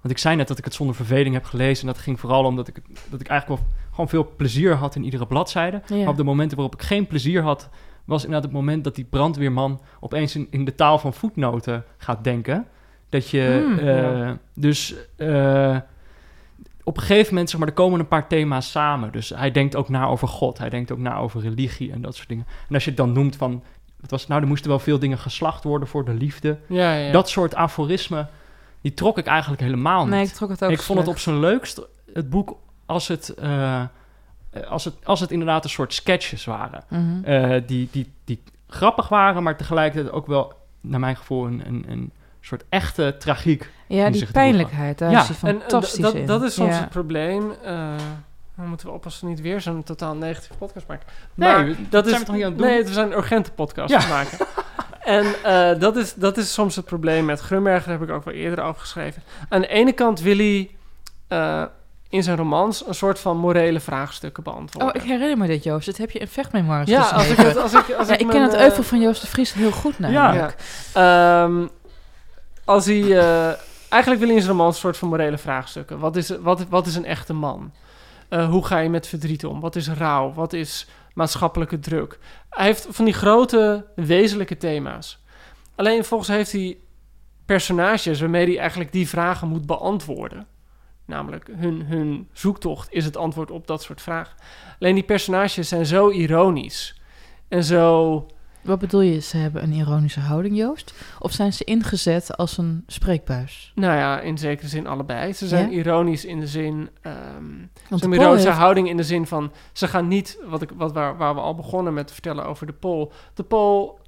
[0.00, 1.86] want ik zei net dat ik het zonder verveling heb gelezen.
[1.86, 5.04] En dat ging vooral omdat ik, dat ik eigenlijk wel gewoon veel plezier had in
[5.04, 5.82] iedere bladzijde.
[5.88, 7.68] Maar op de momenten waarop ik geen plezier had,
[8.04, 12.24] was inderdaad het moment dat die brandweerman opeens in, in de taal van voetnoten gaat
[12.24, 12.66] denken.
[13.08, 14.38] Dat je, Hmm, eh, ja.
[14.54, 15.76] dus eh,
[16.84, 19.12] op een gegeven moment, zeg maar, er komen een paar thema's samen.
[19.12, 22.16] Dus hij denkt ook na over God, hij denkt ook na over religie en dat
[22.16, 22.46] soort dingen.
[22.68, 23.62] En als je het dan noemt van,
[24.04, 26.58] wat was het nou, er moesten wel veel dingen geslacht worden voor de liefde.
[26.66, 27.12] ja, ja.
[27.12, 28.28] Dat soort aforismen,
[28.80, 30.14] die trok ik eigenlijk helemaal niet.
[30.14, 31.80] Nee, ik trok het ook Ik vond het op zijn leukst,
[32.12, 33.82] het boek, als het, eh,
[34.68, 36.84] als het, als het inderdaad een soort sketches waren.
[36.88, 37.24] Mhm.
[37.24, 41.84] Eh, die, die, die grappig waren, maar tegelijkertijd ook wel, naar mijn gevoel, een, een,
[41.88, 43.70] een soort echte tragiek.
[43.86, 46.26] ja, die pijnlijkheid, daar Ja, is hij En, en fantastisch dat, in.
[46.26, 46.80] dat is soms Ja.
[46.80, 47.50] het probleem.
[47.62, 47.94] eh
[48.56, 51.06] dan moeten we oppassen niet weer zo'n totaal negatieve podcast maken.
[51.34, 52.68] Nee, Maar dat dat is, we toch niet aan het doen?
[52.68, 54.06] Nee, we zijn een urgente podcast Ja.
[54.08, 54.38] maken.
[55.00, 57.84] en eh, dat, is, dat is soms het probleem met Grunberg.
[57.84, 59.22] Daar heb ik ook wel eerder over geschreven.
[59.48, 60.70] Aan de ene kant wil hij
[61.28, 61.64] eh,
[62.08, 64.94] in zijn romans een soort van morele vraagstukken beantwoorden.
[64.94, 65.86] Oh, ik herinner me dit, Joost.
[65.86, 68.28] Dit heb je in vechtmemoires ja, als ik, het, als ik, als ja, ik, ik
[68.28, 70.56] ken het eh, euvel van Joost de Vries heel goed namelijk.
[70.94, 71.44] Ja.
[71.44, 71.66] Ehm,
[72.64, 73.00] als hij...
[73.88, 75.98] eigenlijk wil hij in zijn roman een soort van morele vraagstukken.
[75.98, 77.72] Wat is, wat, wat is een echte man?
[78.28, 79.60] Eh, hoe ga je met verdriet om?
[79.60, 80.32] Wat is rouw?
[80.32, 82.18] Wat is maatschappelijke druk?
[82.50, 85.22] Hij heeft van die grote, wezenlijke thema's.
[85.74, 86.78] Alleen volgens heeft hij
[87.46, 90.46] personages waarmee hij eigenlijk die vragen moet beantwoorden.
[91.04, 94.36] Namelijk, hun, hun zoektocht is het antwoord op dat soort vragen.
[94.78, 97.00] Alleen die personages zijn zo ironisch.
[97.48, 98.26] En zo
[98.64, 100.94] Wat bedoel je, ze hebben een ironische houding, Joost?
[101.18, 103.72] Of zijn ze ingezet als een spreekbuis?
[103.74, 105.32] Nou ja, in zekere zin allebei.
[105.32, 105.76] Ze zijn Ja?
[105.76, 106.74] ironisch in de zin.
[106.76, 109.52] Want ze de hebben ironische heeft- houding in de zin van.
[109.72, 110.38] Ze gaan niet.
[110.46, 113.12] Wat ik, wat, waar, waar we al begonnen met te vertellen over de Pool.
[113.34, 114.02] De Pool.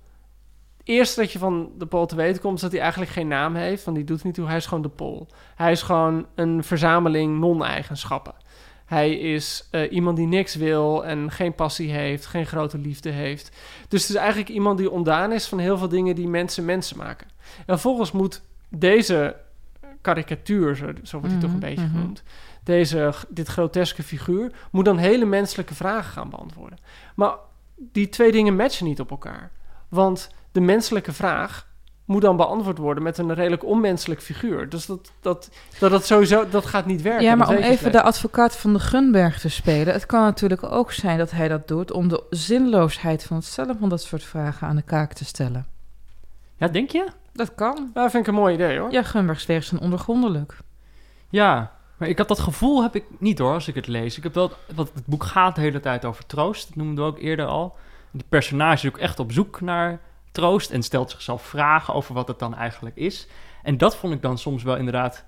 [0.85, 3.55] Eerst dat je van de Pool te weten komt, is dat hij eigenlijk geen naam
[3.55, 3.85] heeft.
[3.85, 4.47] Want die doet niet toe.
[4.47, 5.29] Hij is gewoon de Pool.
[5.55, 8.35] Hij is gewoon een verzameling non-eigenschappen.
[8.87, 13.57] Hij is eh, iemand die niks wil en geen passie heeft, geen grote liefde heeft.
[13.89, 16.97] Dus het is eigenlijk iemand die ontdaan is van heel veel dingen die mensen mensen
[16.97, 17.27] maken.
[17.57, 19.37] En vervolgens moet deze
[20.01, 21.95] karikatuur, zo, zo wordt hij toch een Mhm, beetje mhm.
[21.95, 22.23] genoemd,
[22.63, 26.79] deze, dit groteske figuur, moet dan hele menselijke vragen gaan beantwoorden.
[27.15, 27.35] Maar
[27.77, 29.51] die twee dingen matchen niet op elkaar.
[29.89, 31.69] Want de menselijke vraag
[32.07, 34.69] moet dan beantwoord worden met een redelijk onmenselijk figuur.
[34.69, 37.25] Dus dat, dat, dat, dat sowieso, dat gaat niet werken.
[37.25, 39.93] Ja, maar dat om even de advocaat van de Gunberg te spelen.
[39.93, 43.79] Het kan natuurlijk ook zijn dat hij dat doet om de zinloosheid van het stellen
[43.79, 45.67] van dat soort vragen aan de kaak te stellen.
[46.57, 47.07] Ja, denk je?
[47.33, 47.91] Dat kan.
[47.95, 48.93] Ja, vind ik een mooi idee hoor.
[48.93, 50.57] Ja, Gunbergs wegen zijn ondergrondelijk.
[51.29, 54.17] Ja, maar ik had dat gevoel heb ik niet hoor, als ik het lees.
[54.17, 57.11] Ik heb wel, want het boek gaat de hele tijd over troost, dat noemden we
[57.11, 57.77] ook eerder al.
[58.11, 60.01] Die personage is ook echt op zoek naar
[60.37, 63.27] troost en stelt zichzelf vragen over wat het dan eigenlijk is.
[63.63, 65.25] En dat vond ik dan soms wel inderdaad,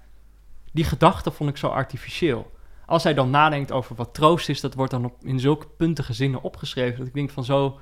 [0.72, 2.50] die gedachte vond ik zo artificieel.
[2.86, 6.12] Als hij dan nadenkt over wat troost is, dat wordt dan op, in zulke puntige
[6.12, 6.98] zinnen opgeschreven.
[6.98, 7.78] Dat ik denk van zo,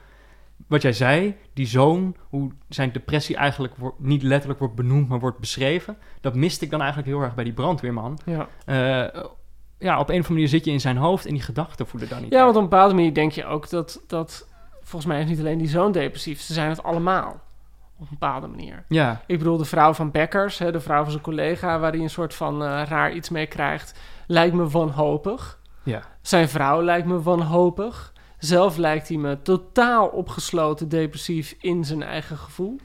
[0.66, 5.20] wat jij zei, die zoon, hoe zijn depressie eigenlijk wordt, niet letterlijk wordt benoemd, maar
[5.20, 5.96] wordt beschreven.
[6.20, 8.18] Dat miste ik dan eigenlijk heel erg bij die brandweerman.
[8.24, 8.48] Ja.
[8.64, 9.22] Eh,
[9.78, 12.08] ja, op een of andere manier zit je in zijn hoofd en die gedachten voelen
[12.08, 12.32] dan niet.
[12.32, 14.48] Ja, want op een bepaalde manier denk je ook dat, dat
[14.86, 17.40] volgens mij is niet alleen die zoon depressief, ze zijn het allemaal.
[17.98, 18.84] Op een bepaalde manier.
[18.88, 22.00] Ja, Ik bedoel, de vrouw van Beckers, hè, de vrouw van zijn collega, waar hij
[22.00, 25.58] een soort van eh, raar iets mee krijgt, lijkt me wanhopig.
[25.82, 26.02] Ja.
[26.22, 28.12] Zijn vrouw lijkt me wanhopig.
[28.38, 32.76] Zelf lijkt hij me totaal opgesloten, depressief in zijn eigen gevoel.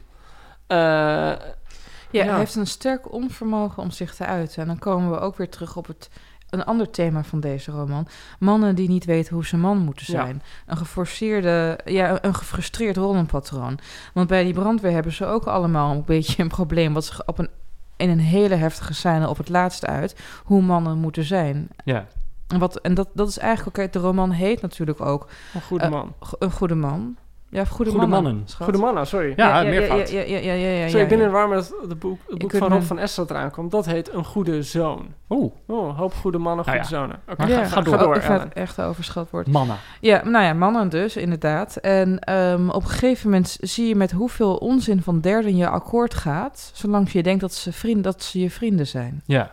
[0.67, 2.29] Eh, Ja, Ja.
[2.29, 4.61] hij heeft een sterk onvermogen om zich te uiten.
[4.61, 6.09] En dan komen we ook weer terug op het,
[6.51, 8.07] een ander thema van deze roman.
[8.39, 10.21] Mannen die niet weten hoe ze man moeten Ja.
[10.23, 10.41] zijn.
[10.65, 13.79] Een geforceerde, ja, een gefrustreerd rollenpatroon.
[14.13, 16.93] Want bij die brandweer hebben ze ook allemaal een beetje een probleem...
[16.93, 17.49] wat zich op een,
[17.97, 20.15] in een hele heftige scène op het laatste uit...
[20.43, 21.67] hoe mannen moeten zijn.
[21.83, 22.05] Ja.
[22.47, 23.91] En, wat, en dat, dat is eigenlijk ook...
[23.93, 26.13] De roman heet natuurlijk ook een goede Eh, man.
[26.39, 27.17] Een goede man.
[27.51, 28.23] Ja, goede, Goede mannen.
[28.31, 28.47] mannen.
[28.47, 28.63] schat.
[28.63, 29.33] Goede man, nou, sorry.
[29.35, 30.09] Ja, meervoud.
[30.09, 31.23] Ja, ja, ja, ja, ja, ja, sorry, ik ben ja.
[31.23, 33.71] in de war met het boek, het boek van Rob van Essen dat eraan komt.
[33.71, 35.13] Dat heet Een Goede Zoon.
[35.29, 37.01] Oeh, Oh, een hoop goede mannen, Nou goede ja.
[37.01, 37.19] zonen.
[37.29, 38.15] Oké, Maar ga, ga- ga, ga door.
[38.15, 38.39] Oh, Ellen.
[38.41, 39.47] het echt overschat woord.
[39.47, 39.75] mannen.
[39.99, 41.75] Ja, nou ja, mannen dus, inderdaad.
[41.75, 46.13] En ehm, op een gegeven moment zie je met hoeveel onzin van derden je akkoord
[46.13, 46.71] gaat...
[46.73, 49.21] zolang je denkt dat ze, vriend, dat ze je vrienden zijn.
[49.25, 49.51] Ja.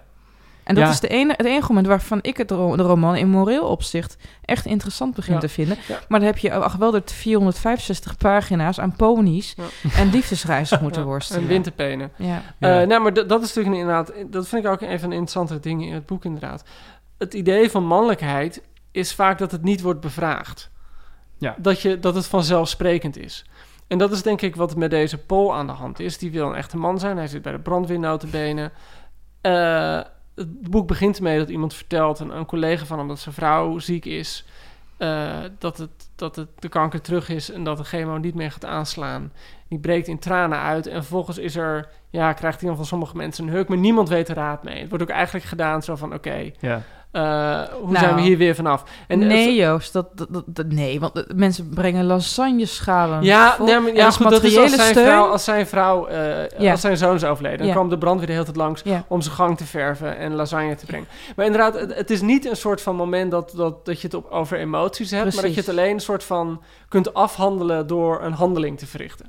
[0.68, 0.90] En dat Ja.
[0.90, 4.16] is de ene, het enige moment waarvan ik het, ro- de roman in moreel opzicht...
[4.44, 5.40] echt interessant begin Ja.
[5.40, 5.76] te vinden.
[5.88, 5.98] Ja.
[6.08, 9.54] Maar dan heb je ach, wel de 465 pagina's aan ponies...
[9.56, 9.64] Ja.
[9.96, 11.42] en liefdesreizen moeten Ja, worstelen.
[11.42, 12.12] En winterpenen.
[12.16, 12.42] Ja.
[12.58, 12.80] Ja.
[12.80, 14.12] Eh, nou, maar dat is natuurlijk inderdaad...
[14.26, 16.62] Dat vind ik ook een van de interessante dingen in het boek inderdaad.
[17.18, 20.70] Het idee van mannelijkheid is vaak dat het niet wordt bevraagd.
[21.38, 21.54] Ja.
[21.58, 23.44] Dat, je, dat het vanzelfsprekend is.
[23.86, 26.18] En dat is denk ik wat met deze Paul aan de hand is.
[26.18, 27.16] Die wil een echte man zijn.
[27.16, 28.70] Hij zit bij de brandweer notabene.
[29.40, 30.00] Eh,
[30.38, 32.18] het boek begint ermee dat iemand vertelt...
[32.18, 34.44] Een, een collega van hem dat zijn vrouw ziek is...
[34.96, 38.50] eh, dat, het, dat het, de kanker terug is en dat de chemo niet meer
[38.52, 39.32] gaat aanslaan.
[39.68, 41.88] Die breekt in tranen uit en vervolgens is er...
[42.10, 44.80] Ja, krijgt hij dan van sommige mensen een huk, maar niemand weet er raad mee.
[44.80, 46.14] Het wordt ook eigenlijk gedaan zo van...
[46.14, 46.82] Oké, Ja.
[47.10, 47.22] Eh,
[47.62, 48.84] hoe Nou, zijn we hier weer vanaf?
[49.08, 53.22] En, eh, nee, Joost, dat, dat, dat, dat- nee, want de- mensen brengen lasagneschalen.
[53.22, 53.66] Ja, vol.
[53.66, 55.06] nee, maar, ja is goed, dat is als materiële zijn steun.
[55.06, 56.70] vrouw, als zijn, vrouw eh, Ja.
[56.70, 57.58] als zijn zoon is overleden.
[57.58, 57.72] Dan Ja.
[57.72, 59.04] kwam de brandweer de hele tijd langs Ja.
[59.08, 61.06] om zijn gang te verven en lasagne te brengen.
[61.36, 64.16] Maar inderdaad, het, het is niet een soort van moment dat, dat, dat je het
[64.16, 68.22] op, over emoties hebt, maar dat je het alleen een soort van kunt afhandelen door
[68.22, 69.26] een handeling te verrichten.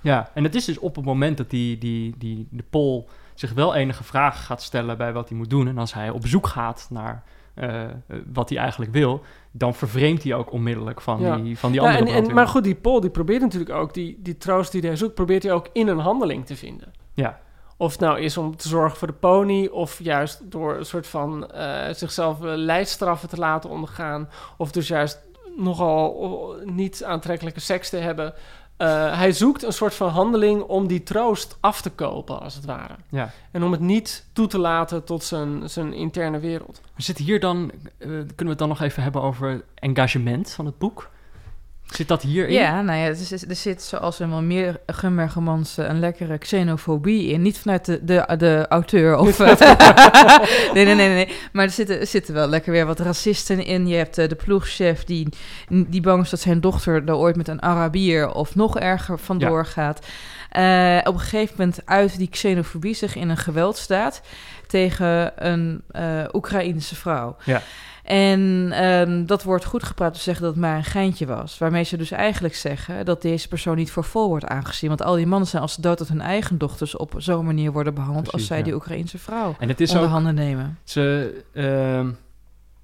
[0.00, 3.52] Ja, en het is dus op het moment dat die, die, die, de Pol zich
[3.52, 5.68] wel enige vragen gaat stellen bij wat hij moet doen.
[5.68, 7.22] En als hij op zoek gaat naar
[7.54, 7.82] eh,
[8.32, 11.36] wat hij eigenlijk wil, dan vervreemdt hij ook onmiddellijk van Ja.
[11.36, 14.18] die, van die Ja, andere en, maar goed, die Paul die probeert natuurlijk ook, die,
[14.22, 16.92] die troost die hij zoekt, probeert hij ook in een handeling te vinden.
[17.12, 17.40] Ja.
[17.76, 21.06] Of het nou is om te zorgen voor de pony, of juist door een soort
[21.06, 25.18] van eh, zichzelf eh, lijststraffen te laten ondergaan, of dus juist
[25.56, 28.34] nogal niet aantrekkelijke seks te hebben.
[28.76, 32.64] Eh, hij zoekt een soort van handeling om die troost af te kopen, als het
[32.64, 32.94] ware.
[33.08, 33.30] Ja.
[33.50, 36.80] En om het niet toe te laten tot zijn, zijn interne wereld.
[36.94, 40.66] We zitten hier dan, eh, kunnen we het dan nog even hebben over engagement van
[40.66, 41.10] het boek?
[41.96, 42.52] Zit dat hierin?
[42.54, 46.38] Ja, nou ja, er, zit- er zit zoals in wel meer Gumbergemans eh, een lekkere
[46.38, 47.42] xenofobie in.
[47.42, 49.38] Niet vanuit de, de, de auteur of...
[50.74, 51.28] nee, nee, nee, nee.
[51.52, 53.86] Maar er zitten, er zitten wel lekker weer wat racisten in.
[53.86, 55.28] Je hebt eh, de ploegchef die,
[55.68, 59.66] die bang is dat zijn dochter er ooit met een Arabier of nog erger vandoor
[59.66, 60.06] gaat.
[60.50, 64.20] Eh, op een gegeven moment uit die xenofobie zich in een geweldstaat
[64.66, 67.36] tegen een eh Oekraïnse vrouw.
[67.44, 67.62] Ja.
[68.04, 71.58] En ehm, dat wordt goed gepraat te zeggen dat het maar een geintje was.
[71.58, 74.88] Waarmee ze dus eigenlijk zeggen dat deze persoon niet voor vol wordt aangezien.
[74.88, 77.72] Want al die mannen zijn als ze dood dat hun eigen dochters op zo'n manier
[77.72, 78.24] worden behandeld...
[78.24, 78.64] Precies, als zij ja.
[78.64, 80.78] die Oekraïnse vrouw En het is onder ook, handen nemen.
[80.84, 82.10] ze, ehm,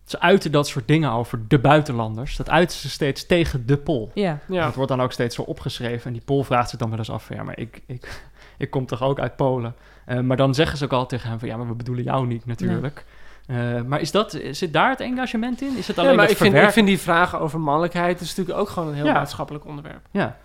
[0.04, 2.36] ze uiten dat soort dingen over de buitenlanders.
[2.36, 4.10] Dat uiten ze steeds tegen de Pol.
[4.14, 4.64] Ja, Ja.
[4.64, 6.06] Dat wordt dan ook steeds zo opgeschreven.
[6.06, 8.22] En die Pool vraagt zich dan wel eens af ja, maar ik, ik,
[8.58, 9.74] ik kom toch ook uit Polen?
[10.04, 11.48] Eh, maar dan zeggen ze ook al tegen hem van...
[11.48, 13.04] ja, maar we bedoelen jou niet natuurlijk.
[13.50, 15.76] Eh, maar is dat, zit daar het engagement in?
[15.76, 18.28] Is het alleen Ja, maar dat ik vind, ik vind die vragen over mannelijkheid is
[18.36, 19.12] natuurlijk ook gewoon een heel Ja.
[19.12, 20.06] maatschappelijk onderwerp.
[20.10, 20.36] Ja.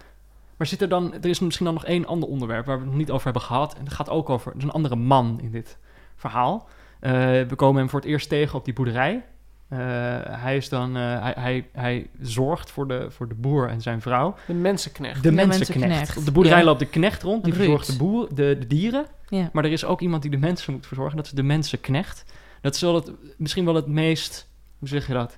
[0.58, 1.14] Maar zit er dan...
[1.14, 2.66] Er is misschien dan nog één ander onderwerp...
[2.66, 3.74] waar we het nog niet over hebben gehad.
[3.78, 4.52] En dat gaat ook over...
[4.52, 5.78] Er is een andere man in dit
[6.16, 6.68] verhaal.
[7.00, 9.24] Eh, we komen hem voor het eerst tegen op die boerderij.
[9.68, 9.78] Eh,
[10.24, 10.96] hij is dan...
[10.98, 14.36] eh, hij, hij, hij zorgt voor de, voor de boer en zijn vrouw.
[14.48, 15.16] De mensenknecht.
[15.24, 15.80] De De mensenknecht.
[15.80, 16.66] mensenknecht, Op de boerderij ja.
[16.66, 17.64] loopt de knecht rond, die Ruud.
[17.64, 19.06] verzorgt de, boer, de, de dieren.
[19.30, 19.50] ja.
[19.54, 21.18] Maar er is ook iemand die de mensen moet verzorgen.
[21.18, 22.26] Dat is de mensenknecht.
[22.66, 24.48] Dat is wel het, misschien wel het meest...
[24.80, 25.38] Hoe zeg je dat?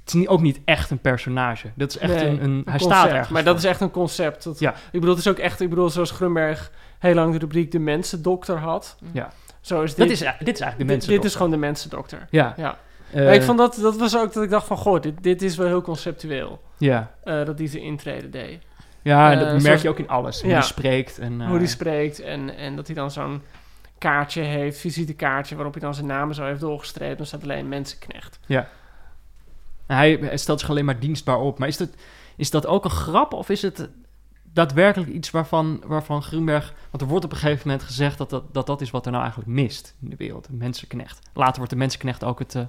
[0.00, 1.70] Het is niet, ook niet echt een personage.
[1.74, 2.52] Dat is echt Nee, een, een...
[2.52, 2.82] Hij concept.
[2.82, 4.44] staat ergens Maar dat is echt een concept.
[4.44, 4.70] Dat, Ja.
[4.72, 5.60] Ik bedoel, het is ook echt...
[5.60, 8.96] Ik bedoel, zoals Grunberg heel lang de rubriek de mensendokter had.
[9.12, 9.32] Ja.
[9.60, 9.98] Zo is dit.
[9.98, 11.10] Dat is, dit is eigenlijk de dit, mensen.
[11.12, 12.26] dit is gewoon de mensendokter.
[12.30, 12.54] Ja.
[12.56, 12.78] Ja.
[13.12, 13.78] Eh, maar ik vond dat...
[13.82, 14.76] Dat was ook dat ik dacht van...
[14.76, 16.60] Goh, dit, dit is wel heel conceptueel.
[16.78, 18.62] Ja, eh, dat hij zijn intrede deed.
[19.02, 20.40] ja Eh, dat merk zoals- je ook in alles.
[20.40, 20.56] Hoe Ja.
[20.56, 21.18] hij spreekt.
[21.18, 22.20] En, eh, Hoe hij spreekt.
[22.20, 23.42] En, en dat hij dan zo'n
[24.00, 24.78] kaartje heeft.
[24.78, 25.54] Visitekaartje.
[25.54, 27.16] Waarop hij dan zijn naam zo heeft doorgestreept.
[27.16, 28.40] Dan staat alleen mensenknecht.
[29.86, 31.58] hij, hij stelt zich alleen maar dienstbaar op.
[31.58, 31.88] Maar is dat,
[32.36, 33.32] is dat ook een grap?
[33.32, 33.88] Of is het
[34.52, 36.74] daadwerkelijk iets waarvan, waarvan Grunberg...
[36.90, 39.10] Want er wordt op een gegeven moment gezegd dat dat, dat dat is wat er
[39.10, 40.48] nou eigenlijk mist in de wereld.
[40.48, 41.18] Een mensenknecht.
[41.32, 42.54] Later wordt de mensenknecht ook het...
[42.54, 42.62] eh,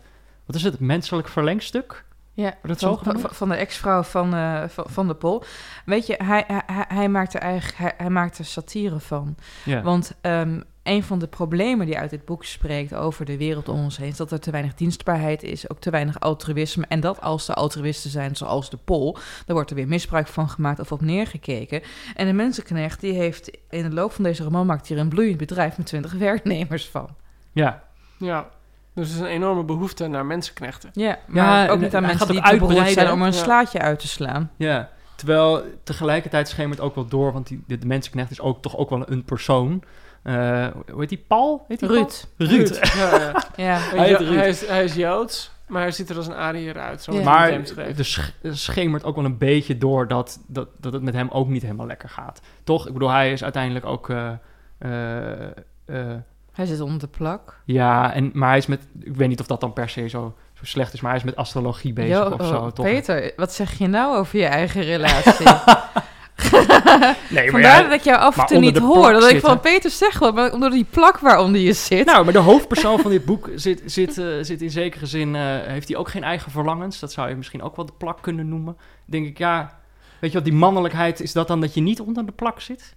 [0.46, 2.06] wat is het, menselijk verlengstuk?
[2.34, 5.44] Ja, dat zo van, van, de ex-vrouw van, eh, van, van de Pol.
[5.86, 9.36] Weet je, hij, hij, hij, maakt er eigenlijk hij, hij maakt er satire van.
[9.66, 9.82] Ja.
[9.82, 13.80] Want ehm, een van de problemen die uit dit boek spreekt over de wereld om
[13.80, 14.08] ons heen...
[14.08, 16.86] is dat er te weinig dienstbaarheid is, ook te weinig altruïsme.
[16.88, 19.18] En dat als er altruïsten zijn, zoals de Pol...
[19.46, 21.82] dan wordt er weer misbruik van gemaakt of op neergekeken.
[22.16, 24.66] En de mensenknecht die heeft in de loop van deze roman...
[24.66, 27.10] maakt hier een bloeiend bedrijf met 20 werknemers van.
[27.52, 27.84] Ja,
[28.18, 28.50] Ja.
[28.96, 30.90] Dus er is een enorme behoefte naar mensenknechten.
[30.94, 33.38] Ja, maar ook niet aan mensen die uitbreiden, zijn om een ja.
[33.38, 34.52] slaatje uit te slaan.
[34.58, 34.90] ja.
[35.16, 39.04] Terwijl tegelijkertijd schemert ook wel door, want die, de, mensenknecht is ook toch ook wel
[39.12, 39.84] een persoon.
[40.24, 41.24] Eh, hoe heet die?
[41.28, 41.66] Paul?
[41.68, 42.28] Heet die Ruud.
[42.38, 42.50] Paul?
[42.50, 42.80] Ruud.
[42.96, 43.44] Ja, ja.
[43.56, 43.78] Ja.
[43.78, 44.36] Hij, heet Ruud.
[44.36, 47.02] hij, is, hij is Joods, maar hij ziet er als een Ariër uit.
[47.02, 47.24] Zo Ja.
[47.24, 51.14] Maar er sch- er schemert ook wel een beetje door dat, dat, dat het met
[51.14, 52.42] hem ook niet helemaal lekker gaat.
[52.64, 52.88] Toch?
[52.88, 54.10] Ik bedoel, hij is uiteindelijk ook...
[54.10, 54.32] eh,
[54.78, 55.42] eh,
[55.86, 56.18] eh,
[56.62, 57.62] Hij zit onder de plak.
[57.66, 58.88] ja, en, maar hij is met...
[59.00, 61.26] Ik weet niet of dat dan per se zo, zo slecht is, maar hij is
[61.26, 62.56] met astrologie bezig of zo.
[62.56, 62.86] oh, toch?
[62.86, 65.46] Peter, wat zeg je nou over je eigen relatie?
[67.30, 69.12] Nee, Vandaar dat ik jou af en maar toe niet hoor.
[69.12, 72.06] Dat ik van Peter zeg wel, maar onder die plak waaronder je zit.
[72.06, 75.36] Nou, maar de hoofdpersoon van dit boek zit, zit, eh, zit in zekere zin...
[75.36, 77.00] eh, heeft hij ook geen eigen verlangens.
[77.00, 78.78] Dat zou je misschien ook wel de plak kunnen noemen.
[79.06, 79.80] denk ik, ja...
[80.20, 82.96] Weet je wat, die mannelijkheid, is dat dan dat je niet onder de plak zit?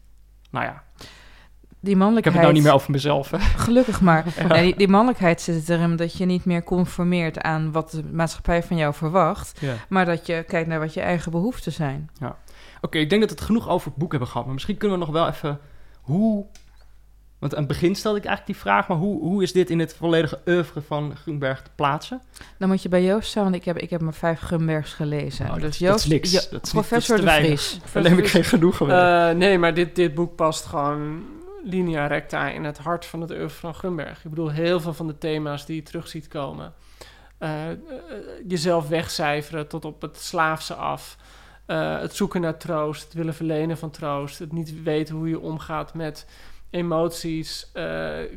[0.50, 0.83] Nou ja,
[1.84, 2.34] die ik heb mannelijkheid...
[2.36, 3.30] het nou niet meer over mezelf.
[3.30, 3.38] Hè.
[3.38, 4.24] Gelukkig maar.
[4.48, 8.62] Nee, die, die mannelijkheid zit erin dat je niet meer conformeert aan wat de maatschappij
[8.62, 9.58] van jou verwacht.
[9.60, 9.74] Ja.
[9.88, 12.10] Maar dat je kijkt naar wat je eigen behoeften zijn.
[12.80, 14.44] Oké, ik denk dat we het genoeg over het boek hebben gehad.
[14.44, 15.58] Maar misschien kunnen we nog wel even...
[16.00, 16.46] Hoe...
[17.38, 18.88] Want aan het begin stelde ik eigenlijk die vraag...
[18.88, 22.22] maar hoe, hoe is dit in het volledige oeuvre van Groenberg te plaatsen?
[22.58, 25.44] Dan moet je bij Joost zijn, want ik heb, ik heb maar vijf Gumbergs gelezen.
[25.46, 26.30] Oh, dat- dus dat Joost, is niks.
[26.32, 27.46] Jo- Dat is niet- professor dat is te de.
[27.46, 27.80] Vries.
[27.92, 28.96] Daar neem ik geen genoegen mee.
[28.96, 31.22] Eh, nee, maar dit, dit boek past gewoon
[31.64, 34.24] linea recta in het hart van het oeuvre van Grunberg.
[34.24, 36.74] Ik bedoel, heel veel van de thema's die je terug ziet komen.
[37.38, 37.78] eh, eh,
[38.48, 41.16] jezelf wegcijferen tot op het slaafse af.
[41.66, 44.38] Eh, het zoeken naar troost, het willen verlenen van troost.
[44.38, 46.26] Het niet weten hoe je omgaat met
[46.70, 47.70] emoties,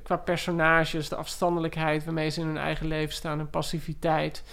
[0.04, 4.44] qua personages, de afstandelijkheid waarmee ze in hun eigen leven staan, hun passiviteit.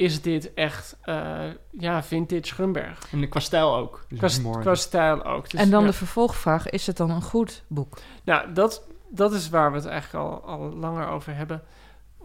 [0.00, 1.40] Is dit echt, eh,
[1.70, 3.12] ja, vintage Grunberg?
[3.12, 4.04] en qua stijl ook.
[4.08, 5.50] Dus Qua, stijl ook.
[5.50, 5.86] Dus, en dan ja.
[5.86, 7.98] de vervolgvraag, is het dan een goed boek?
[8.24, 11.62] Nou, dat, dat is waar we het eigenlijk al, al langer over hebben.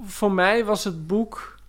[0.02, 1.60] Voor mij was het boek.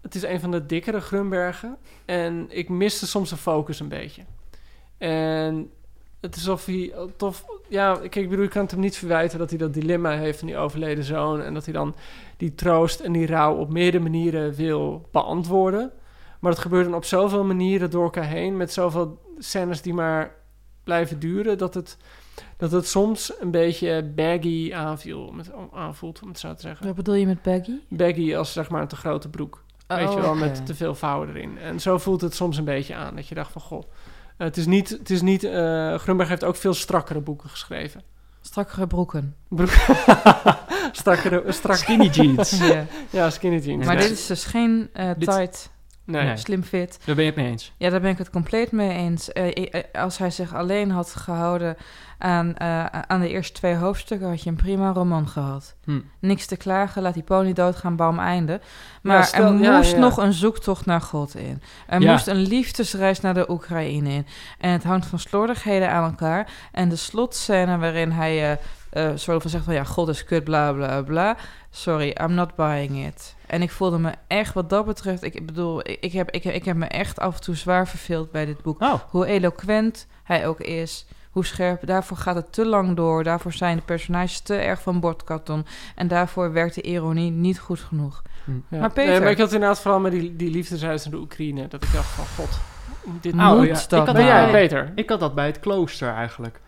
[0.00, 1.76] Het is een van de dikkere Grunbergen.
[2.04, 4.22] En ik miste soms de focus een beetje.
[4.98, 5.70] En
[6.22, 7.44] het is alsof hij tof.
[7.68, 10.38] Ja, kijk, ik bedoel, ik kan het hem niet verwijten dat hij dat dilemma heeft
[10.38, 11.42] van die overleden zoon.
[11.42, 11.94] En dat hij dan
[12.36, 15.92] die troost en die rouw op meerdere manieren wil beantwoorden.
[16.40, 18.56] Maar dat gebeurt dan op zoveel manieren door elkaar heen.
[18.56, 20.34] Met zoveel scènes die maar
[20.84, 21.58] blijven duren.
[21.58, 21.96] Dat het,
[22.56, 26.86] dat het soms een beetje baggy aanviel, om het, aanvoelt, om het zo te zeggen.
[26.86, 27.78] Wat bedoel je met baggy?
[27.88, 29.62] Baggy als zeg maar een te grote broek.
[29.86, 31.58] Weet je Oh, wel, met te veel vouwen erin.
[31.58, 33.16] En zo voelt het soms een beetje aan.
[33.16, 33.82] Dat je dacht van, goh,
[34.44, 34.88] het is niet...
[34.88, 38.02] Het is niet eh, Grunberg heeft ook veel strakkere boeken geschreven.
[38.40, 39.36] Strakkere broeken.
[39.48, 39.70] Broek,
[40.92, 42.58] strakkere, strak, Skinny jeans.
[42.58, 42.86] ja.
[43.10, 43.86] ja, skinny jeans.
[43.86, 45.70] Maar dit is dus geen eh, Dit- tight,
[46.04, 46.24] Nee.
[46.24, 46.36] Nee.
[46.36, 46.98] slim fit.
[47.04, 47.72] Daar ben je het mee eens.
[47.76, 49.32] Ja, daar ben ik het compleet mee eens.
[49.32, 51.76] Eh, eh, als hij zich alleen had gehouden
[52.18, 55.74] aan, eh, aan de eerste twee hoofdstukken, had je een prima roman gehad.
[55.84, 56.00] Hm.
[56.18, 58.60] Niks te klagen, laat die pony doodgaan, bam, einde.
[59.02, 59.98] Maar Ja, stel- er moest ja.
[59.98, 61.62] nog een zoektocht naar God in.
[61.86, 62.12] Er Ja.
[62.12, 64.26] moest een liefdesreis naar de Oekraïne in.
[64.58, 66.50] En het hangt van slordigheden aan elkaar.
[66.72, 68.56] En de slotscène waarin hij eh
[68.92, 69.74] eh, soort van zegt van...
[69.74, 71.36] ja, God is kut, bla, bla, bla.
[71.70, 73.34] Sorry, I'm not buying it.
[73.52, 75.22] En ik voelde me echt, wat dat betreft...
[75.22, 78.30] Ik bedoel, ik, ik, heb, ik, ik heb me echt af en toe zwaar verveeld
[78.30, 78.80] bij dit boek.
[78.82, 81.06] Oh, Hoe eloquent hij ook is...
[81.30, 83.24] Hoe scherp, daarvoor gaat het te lang door.
[83.24, 85.66] Daarvoor zijn de personages te erg van bordkarton.
[85.94, 88.22] En daarvoor werkt de ironie niet goed genoeg.
[88.68, 88.78] Ja.
[88.78, 91.68] Maar Peter- Nee, maar ik had inderdaad vooral met die, die liefdesreis naar de Oekraïne.
[91.68, 92.60] Dat ik dacht van, god,
[93.20, 94.26] dit Nou, Moet ja, dat ik had Ben nou?
[94.26, 94.92] jij bij- beter?
[94.94, 96.60] Ik had dat bij het klooster eigenlijk.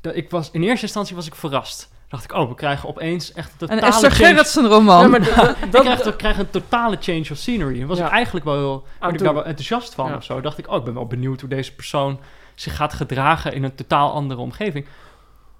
[0.00, 1.91] Dat ik was, in eerste instantie was ik verrast.
[2.12, 4.28] Dacht ik, oh, we krijgen opeens echt een Een totale Esther change.
[4.28, 5.00] Gerritsen roman.
[5.02, 7.80] Ja, maar dat, dat, krijg, ik krijg een totale change of scenery.
[7.80, 8.06] En was Ja.
[8.06, 10.16] ik eigenlijk wel heel, werd ik daar wel enthousiast van Ja.
[10.16, 10.40] of zo.
[10.40, 12.20] Dacht ik, oh, ik ben wel benieuwd hoe deze persoon
[12.54, 14.86] zich gaat gedragen in een totaal andere omgeving.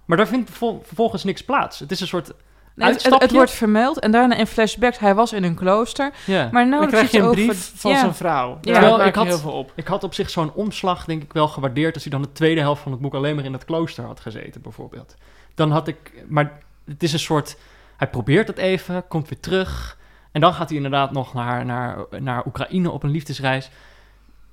[0.05, 1.79] Maar daar vindt vervol- vervolgens niks plaats.
[1.79, 2.35] Het is een soort Nee,
[2.75, 3.27] het, het, uitstapje.
[3.27, 4.99] het wordt vermeld en daarna in flashbacks.
[4.99, 6.13] Hij was in een klooster.
[6.27, 6.49] Ja.
[6.53, 7.99] Maar nou krijg je een over, brief van ja.
[7.99, 8.49] zijn vrouw.
[8.49, 8.57] Ja.
[8.61, 9.73] Ja, Terwijl daar ik had- heel veel op.
[9.75, 12.61] Ik had op zich zo'n omslag, denk ik, wel gewaardeerd als hij dan de tweede
[12.61, 15.15] helft van het boek alleen maar in het klooster had gezeten, bijvoorbeeld.
[15.55, 17.59] Dan had ik, maar het is een soort,
[17.97, 19.99] hij probeert het even, komt weer terug.
[20.33, 23.71] En dan gaat hij inderdaad nog naar, naar, naar Oekraïne op een liefdesreis.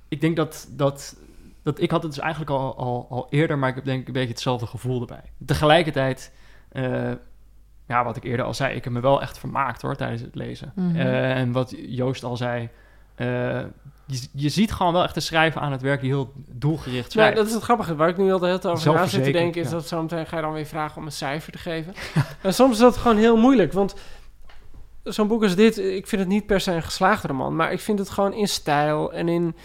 [0.08, 1.16] Ik denk dat, dat,
[1.62, 4.06] dat ik had het dus eigenlijk al, al, al eerder, maar ik heb denk ik
[4.06, 5.32] een beetje hetzelfde gevoel erbij.
[5.44, 6.32] Tegelijkertijd,
[6.68, 7.12] eh,
[7.86, 10.34] ja, wat ik eerder al zei, ik heb me wel echt vermaakt hoor tijdens het
[10.34, 10.72] lezen.
[10.74, 10.96] Mhm.
[10.96, 12.68] Eh, en wat Joost al zei,
[13.14, 13.64] eh,
[14.10, 17.10] je, je ziet gewoon wel echt de schrijver aan het werk die heel doelgericht Ja,
[17.20, 17.36] schrijft.
[17.36, 17.94] dat is het grappige.
[17.96, 19.60] Waar ik nu al de hele tijd over na zit te denken...
[19.60, 19.72] is ja.
[19.74, 21.94] dat zometeen ga je dan weer vragen om een cijfer te geven.
[22.42, 23.72] en soms is dat gewoon heel moeilijk.
[23.72, 23.94] Want
[25.02, 25.78] zo'n boek als dit...
[25.78, 27.56] ik vind het niet per se een geslaagde roman...
[27.56, 29.56] maar ik vind het gewoon in stijl en in...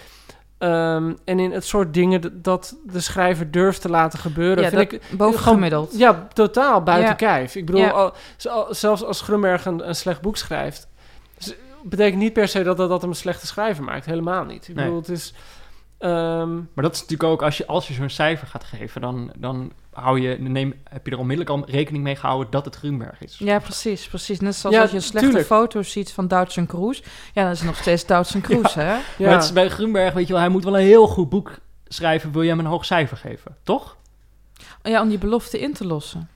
[0.57, 4.63] ehm, en in het soort dingen dat de schrijver durft te laten gebeuren.
[4.63, 5.97] Ja, vind dat- ik bovengemiddeld.
[5.97, 7.15] Ja, totaal buiten Ja.
[7.15, 7.55] kijf.
[7.55, 7.89] Ik bedoel, Ja.
[7.89, 10.87] al- zo- zelfs als Grunberg een, een slecht boek schrijft...
[11.89, 14.05] betekent niet per se dat dat, dat hem een slechte schrijver maakt.
[14.05, 14.67] Helemaal niet.
[14.67, 14.83] Ik Nee.
[14.85, 15.33] bedoel, het is...
[15.97, 19.31] ehm, Maar dat is natuurlijk ook, als je, als je zo'n cijfer gaat geven, dan,
[19.37, 23.21] dan hou je, neem, heb je er onmiddellijk al rekening mee gehouden dat het Grunberg
[23.21, 23.35] is.
[23.37, 24.39] Ja, precies, precies.
[24.39, 25.47] Net zoals Ja, als je een slechte tuurlijk.
[25.47, 27.03] foto ziet van Doutzen en Kroes.
[27.33, 28.93] Ja, dan is het nog steeds Doutzen en Kroes, hè?
[28.93, 28.99] ja.
[29.17, 31.51] Maar het is bij Grunberg, weet je wel, hij moet wel een heel goed boek
[31.87, 33.95] schrijven, wil je hem een hoog cijfer geven, toch?
[34.83, 36.29] Ja, om die belofte in te lossen.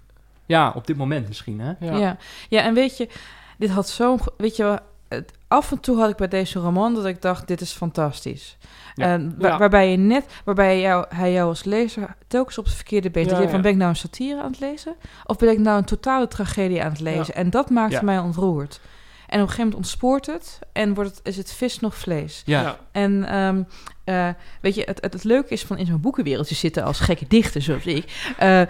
[0.45, 1.73] Ja, op dit moment misschien, hè?
[1.79, 1.97] Ja.
[1.97, 2.17] Ja.
[2.49, 2.61] ja.
[2.61, 3.09] en weet je,
[3.57, 4.19] dit had zo'n...
[4.37, 4.77] Weet je, wel,
[5.09, 8.57] het, af en toe had ik bij deze roman dat ik dacht, dit is fantastisch.
[8.95, 9.05] Ja.
[9.05, 9.57] En wa- Ja.
[9.57, 13.29] Waarbij je net, waarbij jou, hij jou als lezer telkens op het verkeerde been Ja,
[13.29, 13.43] trekt.
[13.45, 13.51] ja.
[13.51, 14.95] Van ben ik nou een satire aan het lezen?
[15.25, 17.33] Of ben ik nou een totale tragedie aan het lezen?
[17.35, 18.01] En dat maakte Ja.
[18.03, 18.79] mij ontroerd.
[19.27, 22.41] En op een gegeven moment ontspoort het en wordt het, is het vis nog vlees.
[22.45, 22.61] Ja.
[22.61, 22.77] Ja.
[22.91, 23.63] En ehm,
[24.09, 24.27] eh,
[24.61, 27.61] weet je, het, het, het leuke is van in zo'n boekenwereldje zitten als gekke dichter
[27.61, 28.33] zoals ik.
[28.37, 28.61] eh,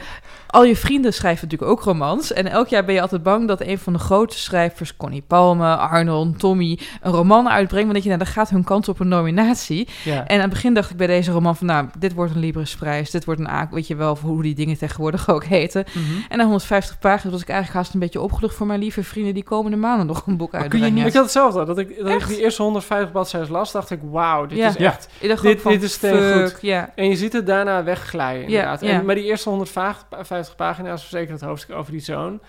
[0.47, 2.33] al je vrienden schrijven natuurlijk ook romans.
[2.33, 5.75] En elk jaar ben je altijd bang dat een van de grote schrijvers, Connie Palme,
[5.75, 7.83] Arnold, Tommy, een roman uitbrengt.
[7.83, 9.87] Want dat je, nou, dan gaat hun kans op een nominatie.
[10.03, 10.27] Ja.
[10.27, 13.09] En aan het begin dacht ik bij deze roman van, nou, dit wordt een Librisprijs.
[13.11, 15.85] Dit wordt een A, weet je wel, hoe die dingen tegenwoordig ook heten.
[15.93, 16.03] Mhm.
[16.29, 19.33] En na 150 pagina's was ik eigenlijk haast een beetje opgelucht voor mijn lieve vrienden
[19.33, 20.93] die komende maanden nog een boek kun je uitbrengen.
[20.93, 21.65] niet- Ik had hetzelfde.
[21.65, 22.27] Dat ik, dat ik Echt?
[22.27, 24.67] die eerste 150 bladzijden las, dacht ik, wauw, dit Ja.
[24.67, 24.97] is Ja.
[25.29, 26.51] Dacht Dit- van, dit is steengoed.
[26.51, 28.81] fuck, Ja, En je ziet het daarna wegglijden, inderdaad.
[28.81, 28.99] Ja, ja.
[28.99, 32.39] En, maar die eerste 150 pagina's, zeker het hoofdstuk over die zoon...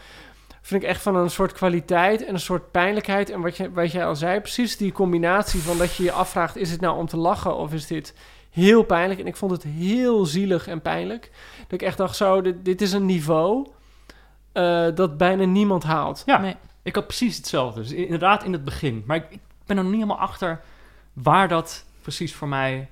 [0.62, 3.30] vind ik echt van een soort kwaliteit en een soort pijnlijkheid.
[3.30, 6.56] En wat, je, wat jij al zei, precies die combinatie van dat je je afvraagt...
[6.56, 8.14] is het nou om te lachen of is dit
[8.50, 9.20] heel pijnlijk?
[9.20, 11.30] En ik vond het heel zielig en pijnlijk.
[11.62, 13.66] Dat ik echt dacht, zo, dit, dit is een niveau...
[14.52, 16.22] eh, dat bijna niemand haalt.
[16.26, 16.56] Ja, Nee.
[16.82, 17.80] ik had precies hetzelfde.
[17.80, 19.02] Dus inderdaad in het begin.
[19.06, 20.60] Maar ik, ik ben er nog niet helemaal achter
[21.12, 22.88] waar dat precies voor mij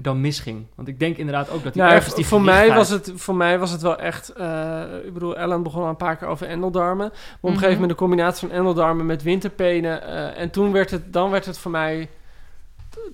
[0.00, 0.66] dan misging.
[0.74, 3.34] Want ik denk inderdaad ook dat hij Nou, ergens die voor, mij was het, voor
[3.36, 4.28] mij was het wel echt...
[4.28, 7.08] eh, ik bedoel, Ellen begon al een paar keer over endeldarmen.
[7.08, 7.52] Maar op een Mhm.
[7.52, 10.02] gegeven moment de combinatie van endeldarmen met winterpenen.
[10.02, 12.08] eh, en toen werd het, dan werd het voor mij...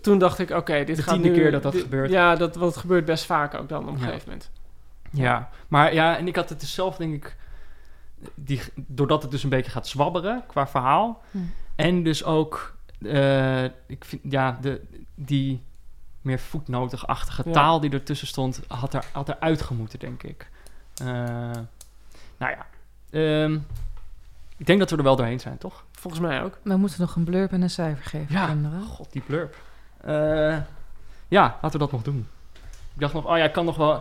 [0.03, 1.35] Toen dacht ik, oké, dit De gaat tiende nu...
[1.35, 2.11] keer dat dat dit- gebeurt.
[2.11, 4.05] Ja, dat, wat gebeurt best vaak ook dan op een Ja.
[4.07, 4.51] gegeven moment.
[5.11, 7.37] Ja, maar ja, en ik had het dus zelf denk ik...
[8.35, 11.23] Die, doordat het dus een beetje gaat zwabberen qua verhaal.
[11.31, 11.39] Hm.
[11.77, 14.81] En dus ook, eh, ik vind, ja, de,
[15.15, 15.63] die
[16.21, 17.53] meer voetnotig-achtige Ja.
[17.53, 20.51] taal die ertussen stond, had er, had er uitgemoeten, denk ik.
[20.95, 21.07] Eh,
[22.37, 22.67] nou ja,
[23.11, 23.59] ehm,
[24.57, 25.85] ik denk dat we er wel doorheen zijn, toch?
[25.93, 26.59] Volgens mij ook.
[26.63, 28.47] we moeten nog een blurb en een cijfer geven, Ja.
[28.47, 28.83] kinderen.
[28.83, 29.57] God, die blurb.
[30.01, 30.57] Eh,
[31.29, 32.27] ja, laten we dat nog doen.
[32.95, 33.95] Ik dacht nog, oh ja, ik kan nog wel...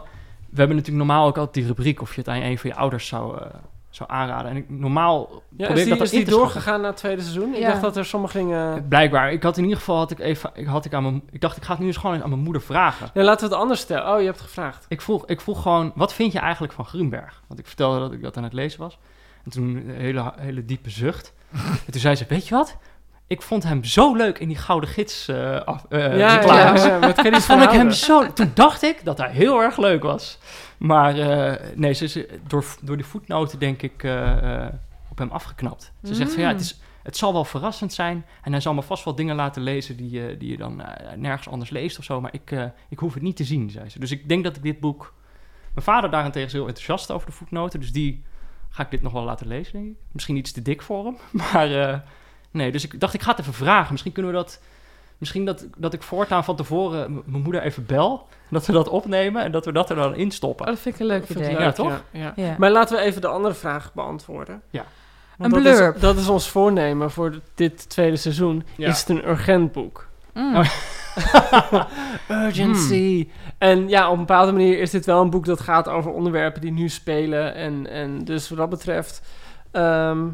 [0.50, 2.76] We hebben natuurlijk normaal ook altijd die rubriek of je het aan een van je
[2.76, 3.48] ouders zou, eh,
[3.96, 4.52] zou aanraden.
[4.52, 7.22] En ik, normaal Ja, probeer is ik die, dat is die doorgegaan naar het tweede
[7.22, 7.54] seizoen?
[7.54, 7.68] Ik Ja.
[7.70, 8.88] dacht dat er sommige dingen...
[8.88, 9.32] Blijkbaar.
[9.32, 11.58] Ik had in ieder geval had ik even, ik had ik aan mijn, ik dacht
[11.58, 13.10] ik ga het nu eens gewoon aan mijn moeder vragen.
[13.14, 14.14] Nee, laten we het anders stellen.
[14.14, 14.86] Oh, je hebt gevraagd.
[14.88, 17.42] Ik vroeg, ik vroeg gewoon, wat vind je eigenlijk van Grunberg?
[17.48, 18.98] Want ik vertelde dat ik dat aan het lezen was.
[19.44, 21.34] En toen een hele, hele diepe zucht.
[21.86, 22.78] en toen zei ze, weet je wat?
[23.34, 25.30] Ik vond hem zo leuk in die Gouden Gids
[25.66, 27.46] af, eh, ja, reclames.
[27.46, 28.34] vond ik hem zo...
[28.34, 30.40] Toen dacht ik dat hij heel erg leuk was.
[30.78, 34.08] Maar eh, nee, ze is door, door die voetnoten denk ik
[35.10, 35.92] op hem afgeknapt.
[36.04, 38.26] Ze zegt van ja, het, is, het zal wel verrassend zijn.
[38.42, 40.84] En hij zal me vast wel dingen laten lezen die, je die je dan
[41.16, 42.22] nergens anders leest of zo.
[42.22, 44.00] Maar ik, ik hoef het niet te zien, zei ze.
[44.00, 45.14] Dus ik denk dat ik dit boek...
[45.74, 47.80] Mijn vader daarentegen is heel enthousiast over de voetnoten.
[47.80, 48.24] Dus die
[48.70, 49.98] ga ik dit nog wel laten lezen, denk ik.
[50.12, 51.18] Misschien iets te dik voor hem.
[51.54, 52.04] Maar
[52.54, 53.92] nee, dus ik dacht ik ga het even vragen.
[53.92, 54.60] Misschien kunnen we dat...
[55.18, 58.28] Misschien dat, dat ik voortaan van tevoren mijn moeder even bel.
[58.50, 60.66] Dat we dat opnemen en dat we dat er dan in stoppen.
[60.66, 61.52] Oh, dat vind ik een leuk idee.
[61.52, 62.04] leuk, Ja, toch?
[62.12, 62.34] Ja, ja.
[62.36, 62.56] Ja.
[62.58, 64.62] Maar laten we even de andere vraag beantwoorden.
[64.70, 64.86] Ja.
[65.38, 66.00] Want Een dat is- blurb.
[66.00, 68.64] Dat is, ons voornemen voor dit tweede seizoen.
[68.78, 68.90] Ja.
[68.90, 70.08] Is het een urgent boek?
[70.34, 70.56] Mm.
[70.56, 70.66] Oh,
[72.46, 73.30] Urgency.
[73.58, 76.62] En ja, op een bepaalde manier is dit wel een boek dat gaat over onderwerpen
[76.62, 77.56] die nu spelen.
[77.56, 79.22] En, en dus wat dat betreft...
[79.72, 80.28] ehm,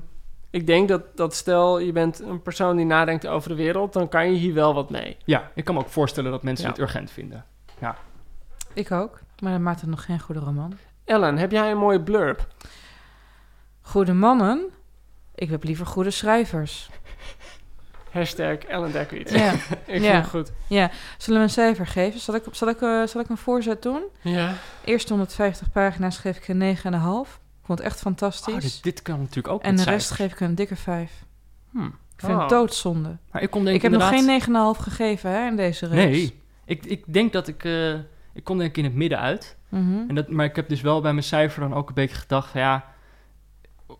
[0.49, 3.93] ik denk dat, dat stel je bent een persoon die nadenkt over de wereld...
[3.93, 5.17] dan kan je hier wel wat mee.
[5.25, 6.71] Ja, ik kan me ook voorstellen dat mensen Ja.
[6.71, 7.45] het urgent vinden.
[8.73, 10.73] Ik ook, maar dat maakt het nog geen goede roman.
[11.05, 12.47] Ellen, heb jij een mooie blurb?
[13.81, 14.65] Goede mannen,
[15.35, 16.89] ik heb liever goede schrijvers.
[18.11, 19.31] Hashtag Ellen Dekwits.
[19.33, 19.51] Ja,
[19.85, 20.11] Ik Ja.
[20.11, 20.51] vind het goed.
[21.17, 22.19] zullen we een cijfer geven?
[22.19, 24.03] Zal ik, zal ik, eh, zal ik een voorzet doen?
[24.21, 24.53] Ja.
[24.83, 27.39] Eerste 150 pagina's geef ik een 9,5.
[27.69, 28.53] Vond het echt fantastisch.
[28.53, 31.11] Oh, dit, dit kan natuurlijk ook en de rest geef ik een dikke 5.
[31.71, 31.85] Hmm.
[31.85, 32.39] Ik vind Oh.
[32.39, 33.17] het doodzonde.
[33.31, 35.95] Maar ik, kom denk Ik heb nog inderdaad- geen 9,5 gegeven hè, in deze race.
[36.07, 36.33] Nee,
[36.65, 37.63] ik, ik denk dat ik...
[37.63, 37.93] eh,
[38.33, 39.57] ik kom denk ik in het midden uit.
[39.69, 39.99] Mhm.
[40.07, 42.49] En dat, maar ik heb dus wel bij mijn cijfer dan ook een beetje gedacht
[42.49, 42.85] van ja...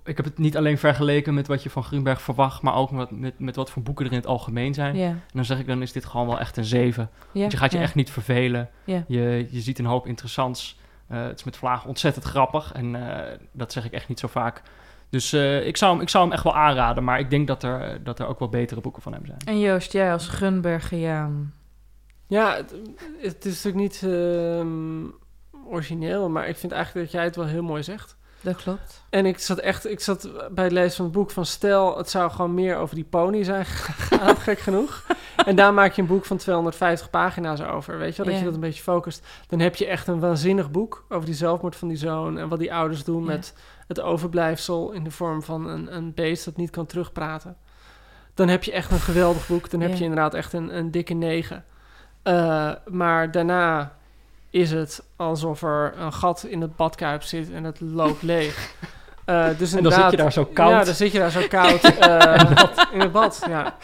[0.04, 2.62] Ik heb het niet alleen vergeleken met wat je van Grunberg verwacht...
[2.62, 4.96] maar ook met, met, met wat voor boeken er in het algemeen zijn.
[4.96, 7.10] En dan zeg ik, dan is dit gewoon wel echt een 7.
[7.32, 7.40] ja.
[7.40, 8.70] Want je gaat je echt niet vervelen.
[8.86, 9.04] Je,
[9.52, 10.79] je ziet een hoop interessants.
[11.10, 12.72] Eh, het is met Vlaag ontzettend grappig.
[12.72, 14.62] En eh, dat zeg ik echt niet zo vaak.
[15.10, 17.04] Dus eh, ik, zou hem, ik zou hem echt wel aanraden.
[17.04, 19.40] Maar ik denk dat er, dat er ook wel betere boeken van hem zijn.
[19.46, 21.54] En Joost, jij als Gunbergiaan.
[22.28, 22.74] Ja, het,
[23.22, 25.06] het is natuurlijk niet ehm,
[25.66, 28.18] origineel, maar ik vind eigenlijk dat jij het wel heel mooi zegt.
[28.42, 29.04] Dat klopt.
[29.10, 32.10] En ik zat echt, ik zat bij het lezen van het boek van stel, het
[32.10, 35.06] zou gewoon meer over die pony zijn gegaan, gek genoeg.
[35.46, 38.40] En daar maak je een boek van 250 pagina's over, weet je wel, dat Ja.
[38.40, 39.26] je dat een beetje focust.
[39.48, 42.60] Dan heb je echt een waanzinnig boek over die zelfmoord van die zoon en wat
[42.60, 43.28] die ouders doen Ja.
[43.28, 43.54] met
[43.88, 47.58] het overblijfsel in de vorm van een, een beest dat niet kan terugpraten.
[48.34, 49.70] Dan heb je echt een geweldig boek.
[49.70, 49.98] Dan heb Ja.
[49.98, 51.66] je inderdaad echt een, een dikke negen.
[52.24, 53.98] Eh, maar daarna
[54.50, 58.58] is het alsof er een gat in het badkuip zit en het loopt leeg.
[59.26, 60.70] Eh, dus En dan zit je daar zo koud.
[60.72, 62.42] Ja, dan zit je daar zo koud eh,
[62.92, 63.42] in het bad.
[63.48, 63.76] Ja.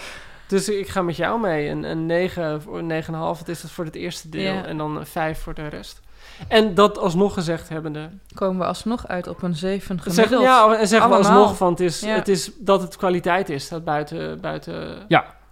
[0.47, 1.69] Dus ik ga met jou mee.
[1.69, 4.53] Een, een 9 voor een 9,5, wat is dat voor het eerste deel?
[4.53, 4.65] Ja.
[4.65, 6.01] En dan een 5 voor de rest.
[6.47, 8.09] En dat alsnog gezegd hebbende.
[8.33, 10.43] Komen we alsnog uit op een 7 Zeg, gemiddeld.
[10.43, 12.15] ja, en zeggen we alsnog van het is, Ja.
[12.15, 13.69] het is dat het kwaliteit is.
[13.69, 14.41] Dat buiten...
[14.41, 15.05] buiten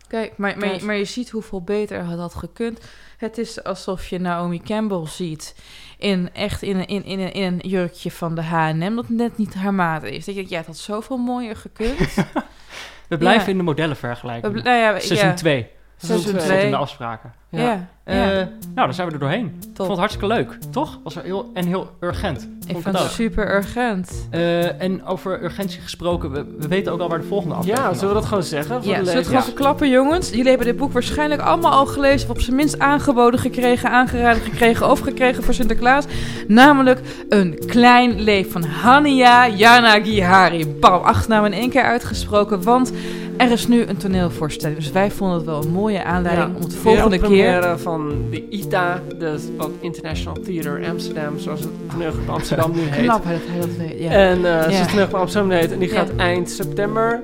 [0.07, 2.79] Kijk, maar, maar, maar je ziet hoeveel beter het had gekund.
[3.17, 5.55] Het is alsof je Naomi Campbell ziet.
[5.97, 8.95] In, echt in, een- in, in, een- in een jurkje van de H&M.
[8.95, 10.15] Dat net niet haar maat is.
[10.17, 11.97] Dat je denkt, ja, het had zoveel mooier gekund.
[13.09, 13.51] We blijven Ja.
[13.51, 14.53] in de modellenvergelijking.
[14.53, 15.33] We bl- nou ja, Seizoen ja.
[15.33, 15.67] 2.
[15.97, 16.41] Seizoen twee.
[16.45, 17.33] Stond in de afspraken.
[17.61, 19.45] Ja, ja, Eh, nou, daar zijn we er doorheen.
[19.59, 20.99] Ik vond het hartstikke leuk, toch?
[21.03, 22.47] Was er heel, en heel urgent.
[22.67, 24.27] Ik Vond het super urgent.
[24.29, 27.93] Eh, en over urgentie gesproken, we, we weten ook al waar de volgende aflevering ja,
[27.93, 28.83] zullen we dat gewoon zeggen?
[28.83, 30.29] Voor Ja, de zullen we het gewoon verklappen, jongens?
[30.29, 32.29] Jullie hebben dit boek waarschijnlijk allemaal al gelezen...
[32.29, 34.91] of op zijn minst aangeboden gekregen, aangeraden gekregen...
[34.91, 36.05] of gekregen voor Sinterklaas.
[36.47, 36.99] Namelijk
[37.29, 40.67] Een Klein Leef van Hania Yanagihari.
[40.67, 42.91] Bam, achternaam in één keer uitgesproken, want
[43.37, 44.77] er is nu een toneelvoorstelling.
[44.79, 47.42] Dus wij vonden het wel een mooie aanleiding Ja, om het volgende keer...
[47.43, 53.03] wereldpremière van de ITA, de wat International Theater Amsterdam, zoals het toneelgroep Amsterdam nu heet.
[53.03, 54.09] Knap dat, hij dat weet, ja.
[54.09, 54.61] En uh, Ja.
[54.61, 55.71] zoals het toneelgroep Amsterdam nu heet.
[55.71, 55.95] En die Ja.
[55.95, 57.23] gaat eind september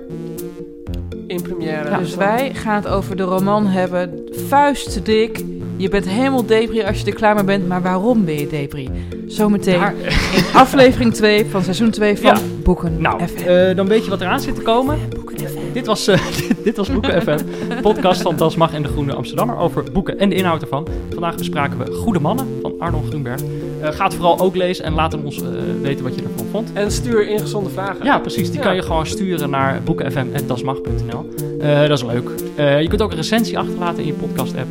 [1.27, 1.97] in première.
[1.97, 4.29] dus wij gaan het over de roman hebben.
[4.47, 5.43] Vuistdik.
[5.77, 7.67] Je bent helemaal depri als je er klaar mee bent.
[7.67, 8.89] Maar waarom ben je depri?
[9.27, 9.93] Zometeen Daar-
[10.35, 12.37] in aflevering 2 van seizoen 2 van.
[12.63, 14.97] Boeken Nou, eh, dan weet je wat eraan zit te komen.
[15.73, 16.19] Dit was, eh,
[16.63, 17.37] dit was Boeken FM,
[17.81, 20.87] podcast van Das Mag en de Groene Amsterdammer over boeken en de inhoud ervan.
[21.09, 23.41] Vandaag bespraken we Goede Mannen van Arnold Grunberg.
[23.81, 25.47] Eh, ga het vooral ook lezen en laat ons eh,
[25.81, 26.69] weten wat je ervan vond.
[26.73, 28.05] En stuur ingezonde vragen.
[28.05, 28.47] Ja, precies.
[28.49, 28.65] Die Ja.
[28.65, 31.25] kan je gewoon sturen naar boekenfm.dasmag.nl.
[31.59, 32.29] Eh dat is leuk.
[32.55, 34.67] Eh, je kunt ook een recensie achterlaten in je podcast-app.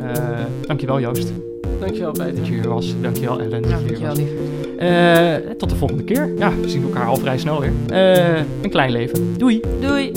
[0.00, 0.12] Eh
[0.66, 1.32] dankjewel Joost
[1.80, 2.34] Dankjewel, Peter.
[2.34, 2.94] dat je hier was.
[3.00, 4.65] Dankjewel Ellen dat je hier Dankjewel, was.
[4.78, 6.32] Eh, tot de volgende keer.
[6.38, 7.72] Ja, we zien elkaar al vrij snel weer.
[7.88, 9.38] Eh, een klein leven.
[9.38, 9.60] Doei!
[9.80, 10.12] Doei.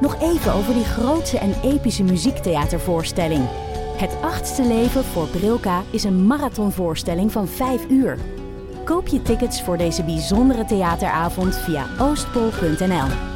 [0.00, 3.42] Nog even over die grootse en epische muziektheatervoorstelling.
[3.96, 8.18] Het achtste leven voor Brilka is een marathonvoorstelling van 5 uur.
[8.84, 13.33] Koop je tickets voor deze bijzondere theateravond via oostpol.nl.